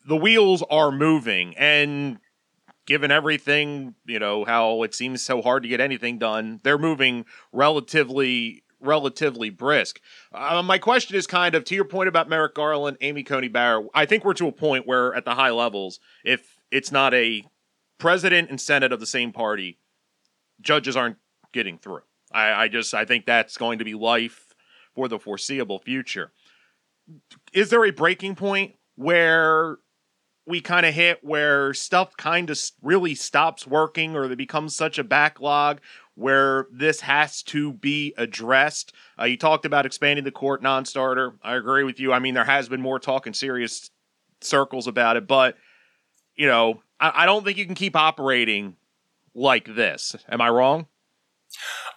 the 0.08 0.16
wheels 0.16 0.64
are 0.70 0.92
moving 0.92 1.56
and 1.58 2.18
given 2.86 3.12
everything, 3.12 3.94
you 4.06 4.18
know, 4.18 4.46
how 4.46 4.82
it 4.84 4.96
seems 4.96 5.22
so 5.22 5.42
hard 5.42 5.62
to 5.64 5.70
get 5.70 5.82
anything 5.82 6.18
done, 6.18 6.60
they're 6.64 6.78
moving 6.78 7.26
relatively 7.52 8.64
relatively 8.80 9.50
brisk. 9.50 10.00
Uh, 10.32 10.62
my 10.62 10.78
question 10.78 11.16
is 11.16 11.26
kind 11.26 11.56
of 11.56 11.64
to 11.66 11.74
your 11.74 11.84
point 11.84 12.08
about 12.08 12.30
Merrick 12.30 12.54
Garland, 12.54 12.96
Amy 13.02 13.24
Coney 13.24 13.48
Barrett. 13.48 13.88
I 13.94 14.06
think 14.06 14.24
we're 14.24 14.36
to 14.36 14.48
a 14.48 14.52
point 14.52 14.86
where 14.86 15.16
at 15.16 15.26
the 15.26 15.34
high 15.34 15.50
levels, 15.50 16.00
if 16.24 16.60
it's 16.72 16.92
not 16.92 17.12
a 17.16 17.44
president 17.98 18.52
and 18.52 18.62
senate 18.62 18.92
of 18.92 19.00
the 19.00 19.08
same 19.08 19.34
party, 19.34 19.80
judges 20.62 20.96
aren't 20.96 21.18
getting 21.54 21.80
through. 21.80 22.04
I, 22.32 22.54
I 22.54 22.68
just 22.68 22.94
I 22.94 23.04
think 23.04 23.26
that's 23.26 23.58
going 23.58 23.80
to 23.80 23.86
be 23.86 23.96
life 23.96 24.54
for 24.94 25.08
the 25.08 25.20
foreseeable 25.20 25.80
future. 25.80 26.32
Is 27.54 27.72
there 27.72 27.84
a 27.84 27.92
breaking 27.92 28.36
point 28.36 28.76
where 28.96 29.78
we 30.48 30.62
kind 30.62 30.86
of 30.86 30.94
hit 30.94 31.20
where 31.24 31.74
stuff 31.74 32.16
kind 32.16 32.50
of 32.50 32.58
really 32.82 33.14
stops 33.14 33.68
working 33.68 34.16
or 34.16 34.28
there 34.28 34.38
becomes 34.38 34.76
such 34.76 34.98
a 34.98 35.04
backlog 35.04 35.82
where 36.16 36.68
this 36.72 37.02
has 37.02 37.44
to 37.44 37.74
be 37.74 38.14
addressed. 38.18 38.94
Uh, 39.20 39.26
you 39.26 39.38
talked 39.38 39.66
about 39.66 39.86
expanding 39.86 40.24
the 40.24 40.32
court 40.32 40.64
non 40.64 40.86
starter. 40.86 41.34
I 41.44 41.56
agree 41.56 41.84
with 41.84 42.00
you. 42.00 42.14
I 42.14 42.20
mean, 42.20 42.34
there 42.34 42.46
has 42.46 42.70
been 42.70 42.82
more 42.82 42.98
talk 42.98 43.28
in 43.28 43.34
serious 43.34 43.92
circles 44.40 44.88
about 44.88 45.18
it, 45.18 45.28
but, 45.28 45.58
you 46.36 46.48
know, 46.48 46.82
I, 47.00 47.24
I 47.24 47.26
don't 47.26 47.44
think 47.44 47.58
you 47.58 47.66
can 47.66 47.76
keep 47.76 47.96
operating 47.96 48.78
like 49.36 49.76
this. 49.76 50.16
Am 50.30 50.40
I 50.40 50.50
wrong? 50.50 50.88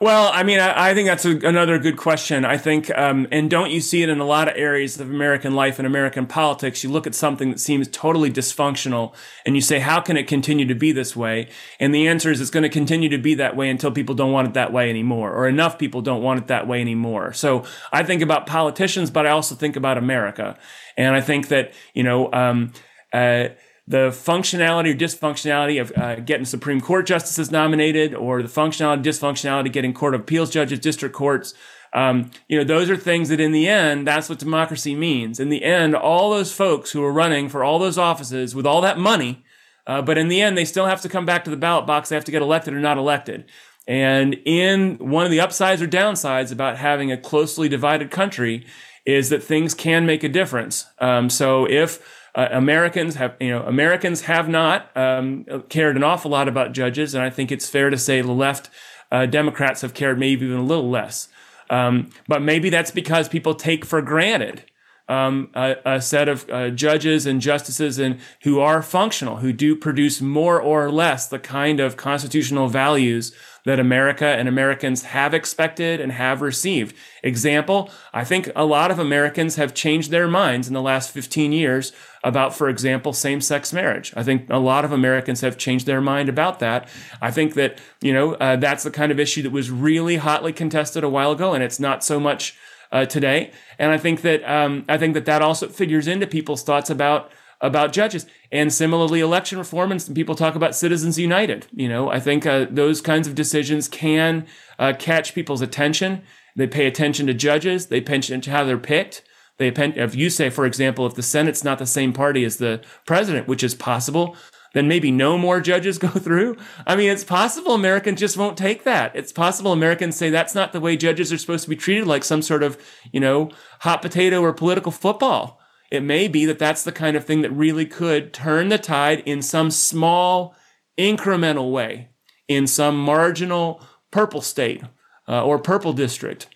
Well, 0.00 0.30
I 0.32 0.44
mean, 0.44 0.60
I, 0.60 0.90
I 0.90 0.94
think 0.94 1.08
that's 1.08 1.26
a, 1.26 1.36
another 1.46 1.78
good 1.78 1.98
question. 1.98 2.46
I 2.46 2.56
think, 2.56 2.90
um, 2.96 3.28
and 3.30 3.50
don't 3.50 3.70
you 3.70 3.82
see 3.82 4.02
it 4.02 4.08
in 4.08 4.18
a 4.18 4.24
lot 4.24 4.48
of 4.48 4.56
areas 4.56 4.98
of 4.98 5.10
American 5.10 5.54
life 5.54 5.78
and 5.78 5.86
American 5.86 6.26
politics? 6.26 6.82
You 6.82 6.90
look 6.90 7.06
at 7.06 7.14
something 7.14 7.50
that 7.50 7.60
seems 7.60 7.86
totally 7.86 8.30
dysfunctional 8.30 9.14
and 9.44 9.56
you 9.56 9.60
say, 9.60 9.78
how 9.78 10.00
can 10.00 10.16
it 10.16 10.26
continue 10.26 10.66
to 10.66 10.74
be 10.74 10.92
this 10.92 11.14
way? 11.14 11.50
And 11.78 11.94
the 11.94 12.08
answer 12.08 12.30
is 12.30 12.40
it's 12.40 12.48
going 12.48 12.62
to 12.62 12.70
continue 12.70 13.10
to 13.10 13.18
be 13.18 13.34
that 13.34 13.56
way 13.56 13.68
until 13.68 13.90
people 13.92 14.14
don't 14.14 14.32
want 14.32 14.48
it 14.48 14.54
that 14.54 14.72
way 14.72 14.88
anymore, 14.88 15.34
or 15.34 15.46
enough 15.46 15.78
people 15.78 16.00
don't 16.00 16.22
want 16.22 16.40
it 16.40 16.46
that 16.46 16.66
way 16.66 16.80
anymore. 16.80 17.34
So 17.34 17.64
I 17.92 18.02
think 18.02 18.22
about 18.22 18.46
politicians, 18.46 19.10
but 19.10 19.26
I 19.26 19.30
also 19.30 19.54
think 19.54 19.76
about 19.76 19.98
America. 19.98 20.56
And 20.96 21.14
I 21.14 21.20
think 21.20 21.48
that, 21.48 21.74
you 21.92 22.04
know, 22.04 22.32
um, 22.32 22.72
uh, 23.12 23.48
the 23.86 24.08
functionality 24.10 24.94
or 24.94 24.96
dysfunctionality 24.96 25.80
of 25.80 25.92
uh, 25.96 26.16
getting 26.16 26.44
Supreme 26.44 26.80
Court 26.80 27.06
justices 27.06 27.50
nominated, 27.50 28.14
or 28.14 28.42
the 28.42 28.48
functionality, 28.48 29.02
dysfunctionality 29.02 29.72
getting 29.72 29.92
Court 29.92 30.14
of 30.14 30.22
Appeals 30.22 30.50
judges, 30.50 30.78
district 30.78 31.14
courts. 31.14 31.54
Um, 31.92 32.30
you 32.48 32.56
know, 32.56 32.64
those 32.64 32.88
are 32.88 32.96
things 32.96 33.30
that 33.30 33.40
in 33.40 33.52
the 33.52 33.68
end, 33.68 34.06
that's 34.06 34.28
what 34.28 34.38
democracy 34.38 34.94
means. 34.94 35.40
In 35.40 35.48
the 35.48 35.64
end, 35.64 35.96
all 35.96 36.30
those 36.30 36.52
folks 36.52 36.92
who 36.92 37.02
are 37.02 37.12
running 37.12 37.48
for 37.48 37.64
all 37.64 37.80
those 37.80 37.98
offices 37.98 38.54
with 38.54 38.66
all 38.66 38.80
that 38.82 38.98
money, 38.98 39.44
uh, 39.86 40.00
but 40.00 40.16
in 40.16 40.28
the 40.28 40.40
end, 40.40 40.56
they 40.56 40.64
still 40.64 40.86
have 40.86 41.00
to 41.00 41.08
come 41.08 41.26
back 41.26 41.42
to 41.44 41.50
the 41.50 41.56
ballot 41.56 41.86
box. 41.86 42.08
They 42.08 42.14
have 42.14 42.24
to 42.26 42.32
get 42.32 42.42
elected 42.42 42.74
or 42.74 42.80
not 42.80 42.96
elected. 42.96 43.50
And 43.88 44.34
in 44.44 44.98
one 44.98 45.24
of 45.24 45.32
the 45.32 45.40
upsides 45.40 45.82
or 45.82 45.88
downsides 45.88 46.52
about 46.52 46.76
having 46.76 47.10
a 47.10 47.16
closely 47.16 47.68
divided 47.68 48.12
country 48.12 48.66
is 49.04 49.30
that 49.30 49.42
things 49.42 49.74
can 49.74 50.06
make 50.06 50.22
a 50.22 50.28
difference. 50.28 50.86
Um, 51.00 51.28
so 51.28 51.64
if 51.68 52.19
uh, 52.34 52.48
Americans 52.50 53.16
have, 53.16 53.36
you 53.40 53.50
know, 53.50 53.62
Americans 53.62 54.22
have 54.22 54.48
not 54.48 54.96
um, 54.96 55.44
cared 55.68 55.96
an 55.96 56.04
awful 56.04 56.30
lot 56.30 56.48
about 56.48 56.72
judges, 56.72 57.14
and 57.14 57.22
I 57.22 57.30
think 57.30 57.50
it's 57.50 57.68
fair 57.68 57.90
to 57.90 57.98
say 57.98 58.20
the 58.20 58.32
left 58.32 58.70
uh, 59.10 59.26
Democrats 59.26 59.82
have 59.82 59.94
cared 59.94 60.18
maybe 60.18 60.46
even 60.46 60.58
a 60.58 60.62
little 60.62 60.88
less. 60.88 61.28
Um, 61.68 62.10
but 62.26 62.42
maybe 62.42 62.70
that's 62.70 62.90
because 62.90 63.28
people 63.28 63.54
take 63.54 63.84
for 63.84 64.02
granted 64.02 64.64
um, 65.10 65.50
a, 65.54 65.76
a, 65.84 66.00
set 66.00 66.28
of 66.28 66.48
uh, 66.50 66.70
judges 66.70 67.26
and 67.26 67.40
justices 67.40 67.98
and 67.98 68.20
who 68.42 68.60
are 68.60 68.80
functional, 68.80 69.38
who 69.38 69.52
do 69.52 69.74
produce 69.74 70.20
more 70.20 70.60
or 70.62 70.90
less 70.90 71.26
the 71.26 71.40
kind 71.40 71.80
of 71.80 71.96
constitutional 71.96 72.68
values 72.68 73.32
that 73.64 73.80
America 73.80 74.24
and 74.24 74.48
Americans 74.48 75.02
have 75.02 75.34
expected 75.34 76.00
and 76.00 76.12
have 76.12 76.40
received. 76.40 76.94
Example, 77.24 77.90
I 78.14 78.24
think 78.24 78.50
a 78.54 78.64
lot 78.64 78.92
of 78.92 78.98
Americans 79.00 79.56
have 79.56 79.74
changed 79.74 80.10
their 80.10 80.28
minds 80.28 80.68
in 80.68 80.74
the 80.74 80.80
last 80.80 81.10
15 81.10 81.52
years 81.52 81.92
about, 82.22 82.54
for 82.54 82.68
example, 82.68 83.12
same 83.12 83.40
sex 83.40 83.72
marriage. 83.72 84.12
I 84.16 84.22
think 84.22 84.48
a 84.48 84.58
lot 84.58 84.84
of 84.84 84.92
Americans 84.92 85.40
have 85.40 85.58
changed 85.58 85.86
their 85.86 86.00
mind 86.00 86.28
about 86.28 86.60
that. 86.60 86.88
I 87.20 87.32
think 87.32 87.54
that, 87.54 87.78
you 88.00 88.12
know, 88.12 88.34
uh, 88.34 88.56
that's 88.56 88.84
the 88.84 88.90
kind 88.90 89.10
of 89.10 89.18
issue 89.18 89.42
that 89.42 89.50
was 89.50 89.70
really 89.70 90.16
hotly 90.16 90.52
contested 90.52 91.02
a 91.02 91.08
while 91.08 91.32
ago, 91.32 91.52
and 91.52 91.64
it's 91.64 91.80
not 91.80 92.04
so 92.04 92.20
much 92.20 92.56
uh, 92.92 93.06
today. 93.06 93.52
And 93.78 93.92
I 93.92 93.98
think 93.98 94.22
that 94.22 94.42
um, 94.44 94.84
I 94.88 94.98
think 94.98 95.14
that 95.14 95.26
that 95.26 95.42
also 95.42 95.68
figures 95.68 96.06
into 96.06 96.26
people's 96.26 96.62
thoughts 96.62 96.90
about 96.90 97.30
about 97.60 97.92
judges. 97.92 98.26
And 98.50 98.72
similarly, 98.72 99.20
election 99.20 99.58
reform 99.58 99.92
and 99.92 100.14
people 100.14 100.34
talk 100.34 100.54
about 100.54 100.74
Citizens 100.74 101.18
United. 101.18 101.66
You 101.72 101.88
know, 101.88 102.10
I 102.10 102.18
think 102.18 102.46
uh, 102.46 102.66
those 102.70 103.00
kinds 103.00 103.28
of 103.28 103.34
decisions 103.34 103.88
can 103.88 104.46
uh, 104.78 104.94
catch 104.98 105.34
people's 105.34 105.60
attention. 105.60 106.22
They 106.56 106.66
pay 106.66 106.86
attention 106.86 107.26
to 107.26 107.34
judges. 107.34 107.86
They 107.86 108.00
pay 108.00 108.14
attention 108.14 108.40
to 108.42 108.50
how 108.50 108.64
they're 108.64 108.78
picked. 108.78 109.22
They 109.58 109.68
if 109.68 110.14
you 110.14 110.30
say, 110.30 110.48
for 110.48 110.64
example, 110.64 111.06
if 111.06 111.14
the 111.14 111.22
Senate's 111.22 111.62
not 111.62 111.78
the 111.78 111.86
same 111.86 112.14
party 112.14 112.44
as 112.44 112.56
the 112.56 112.80
president, 113.04 113.46
which 113.46 113.62
is 113.62 113.74
possible, 113.74 114.34
then 114.72 114.88
maybe 114.88 115.10
no 115.10 115.36
more 115.36 115.60
judges 115.60 115.98
go 115.98 116.08
through. 116.08 116.56
I 116.86 116.96
mean, 116.96 117.10
it's 117.10 117.24
possible 117.24 117.74
Americans 117.74 118.20
just 118.20 118.36
won't 118.36 118.56
take 118.56 118.84
that. 118.84 119.14
It's 119.14 119.32
possible 119.32 119.72
Americans 119.72 120.16
say 120.16 120.30
that's 120.30 120.54
not 120.54 120.72
the 120.72 120.80
way 120.80 120.96
judges 120.96 121.32
are 121.32 121.38
supposed 121.38 121.64
to 121.64 121.70
be 121.70 121.76
treated, 121.76 122.06
like 122.06 122.24
some 122.24 122.42
sort 122.42 122.62
of, 122.62 122.78
you 123.12 123.20
know, 123.20 123.50
hot 123.80 124.02
potato 124.02 124.40
or 124.40 124.52
political 124.52 124.92
football. 124.92 125.60
It 125.90 126.02
may 126.02 126.28
be 126.28 126.44
that 126.46 126.58
that's 126.58 126.84
the 126.84 126.92
kind 126.92 127.16
of 127.16 127.24
thing 127.24 127.42
that 127.42 127.50
really 127.50 127.84
could 127.84 128.32
turn 128.32 128.68
the 128.68 128.78
tide 128.78 129.20
in 129.26 129.42
some 129.42 129.70
small, 129.70 130.54
incremental 130.96 131.72
way, 131.72 132.10
in 132.46 132.66
some 132.66 132.96
marginal 132.96 133.82
purple 134.12 134.40
state 134.40 134.82
uh, 135.28 135.44
or 135.44 135.58
purple 135.58 135.92
district. 135.92 136.48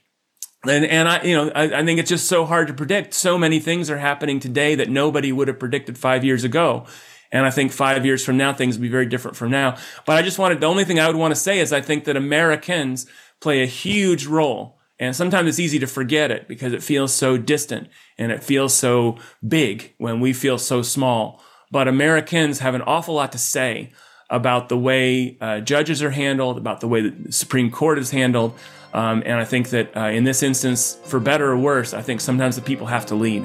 And, 0.67 0.85
and 0.85 1.09
I, 1.09 1.23
you 1.23 1.35
know, 1.37 1.51
I, 1.55 1.81
I 1.81 1.85
think 1.85 1.99
it's 1.99 2.09
just 2.09 2.27
so 2.27 2.47
hard 2.47 2.69
to 2.69 2.75
predict. 2.75 3.13
So 3.13 3.37
many 3.37 3.61
things 3.61 3.91
are 3.91 3.99
happening 3.99 4.41
today 4.41 4.75
that 4.77 4.89
nobody 4.89 5.33
would 5.33 5.49
have 5.49 5.59
predicted 5.59 5.99
five 5.99 6.25
years 6.25 6.45
ago. 6.45 6.87
And 7.33 7.47
I 7.47 7.51
think 7.51 7.73
five 7.73 8.05
years 8.07 8.25
from 8.25 8.37
now, 8.37 8.53
things 8.53 8.77
will 8.77 8.83
be 8.83 8.89
very 8.89 9.07
different 9.07 9.37
from 9.37 9.51
now. 9.51 9.77
But 10.07 10.17
I 10.17 10.23
just 10.23 10.39
wanted, 10.39 10.61
the 10.61 10.67
only 10.67 10.85
thing 10.85 11.01
I 11.01 11.07
would 11.09 11.17
want 11.17 11.33
to 11.33 11.41
say 11.41 11.59
is 11.59 11.73
I 11.73 11.81
think 11.81 12.05
that 12.05 12.17
Americans 12.17 13.07
play 13.41 13.63
a 13.63 13.67
huge 13.67 14.27
role. 14.27 14.79
And 15.01 15.17
sometimes 15.17 15.49
it's 15.49 15.59
easy 15.59 15.79
to 15.81 15.87
forget 15.87 16.31
it 16.31 16.47
because 16.47 16.73
it 16.73 16.83
feels 16.83 17.13
so 17.13 17.37
distant 17.37 17.89
and 18.17 18.31
it 18.31 18.45
feels 18.45 18.75
so 18.75 19.19
big 19.47 19.95
when 19.99 20.21
we 20.21 20.33
feel 20.33 20.59
so 20.59 20.83
small. 20.83 21.43
But 21.71 21.89
Americans 21.89 22.61
have 22.61 22.75
an 22.75 22.83
awful 22.83 23.17
lot 23.17 23.33
to 23.33 23.39
say 23.39 23.93
about 24.31 24.69
the 24.69 24.79
way 24.79 25.37
uh, 25.41 25.61
judges 25.61 26.03
are 26.03 26.11
handled, 26.11 26.57
about 26.57 26.81
the 26.81 26.89
way 26.89 27.09
the 27.09 27.33
Supreme 27.33 27.71
Court 27.71 27.99
is 27.99 28.11
handled. 28.11 28.57
Um, 28.93 29.23
and 29.27 29.41
I 29.41 29.45
think 29.45 29.71
that 29.71 29.97
uh, 29.97 30.07
in 30.07 30.23
this 30.23 30.43
instance, 30.43 30.97
for 31.05 31.19
better 31.19 31.51
or 31.51 31.59
worse, 31.59 31.93
I 31.93 32.01
think 32.01 32.21
sometimes 32.21 32.55
the 32.55 32.63
people 32.63 32.87
have 32.87 33.07
to 33.07 33.17
lead. 33.17 33.45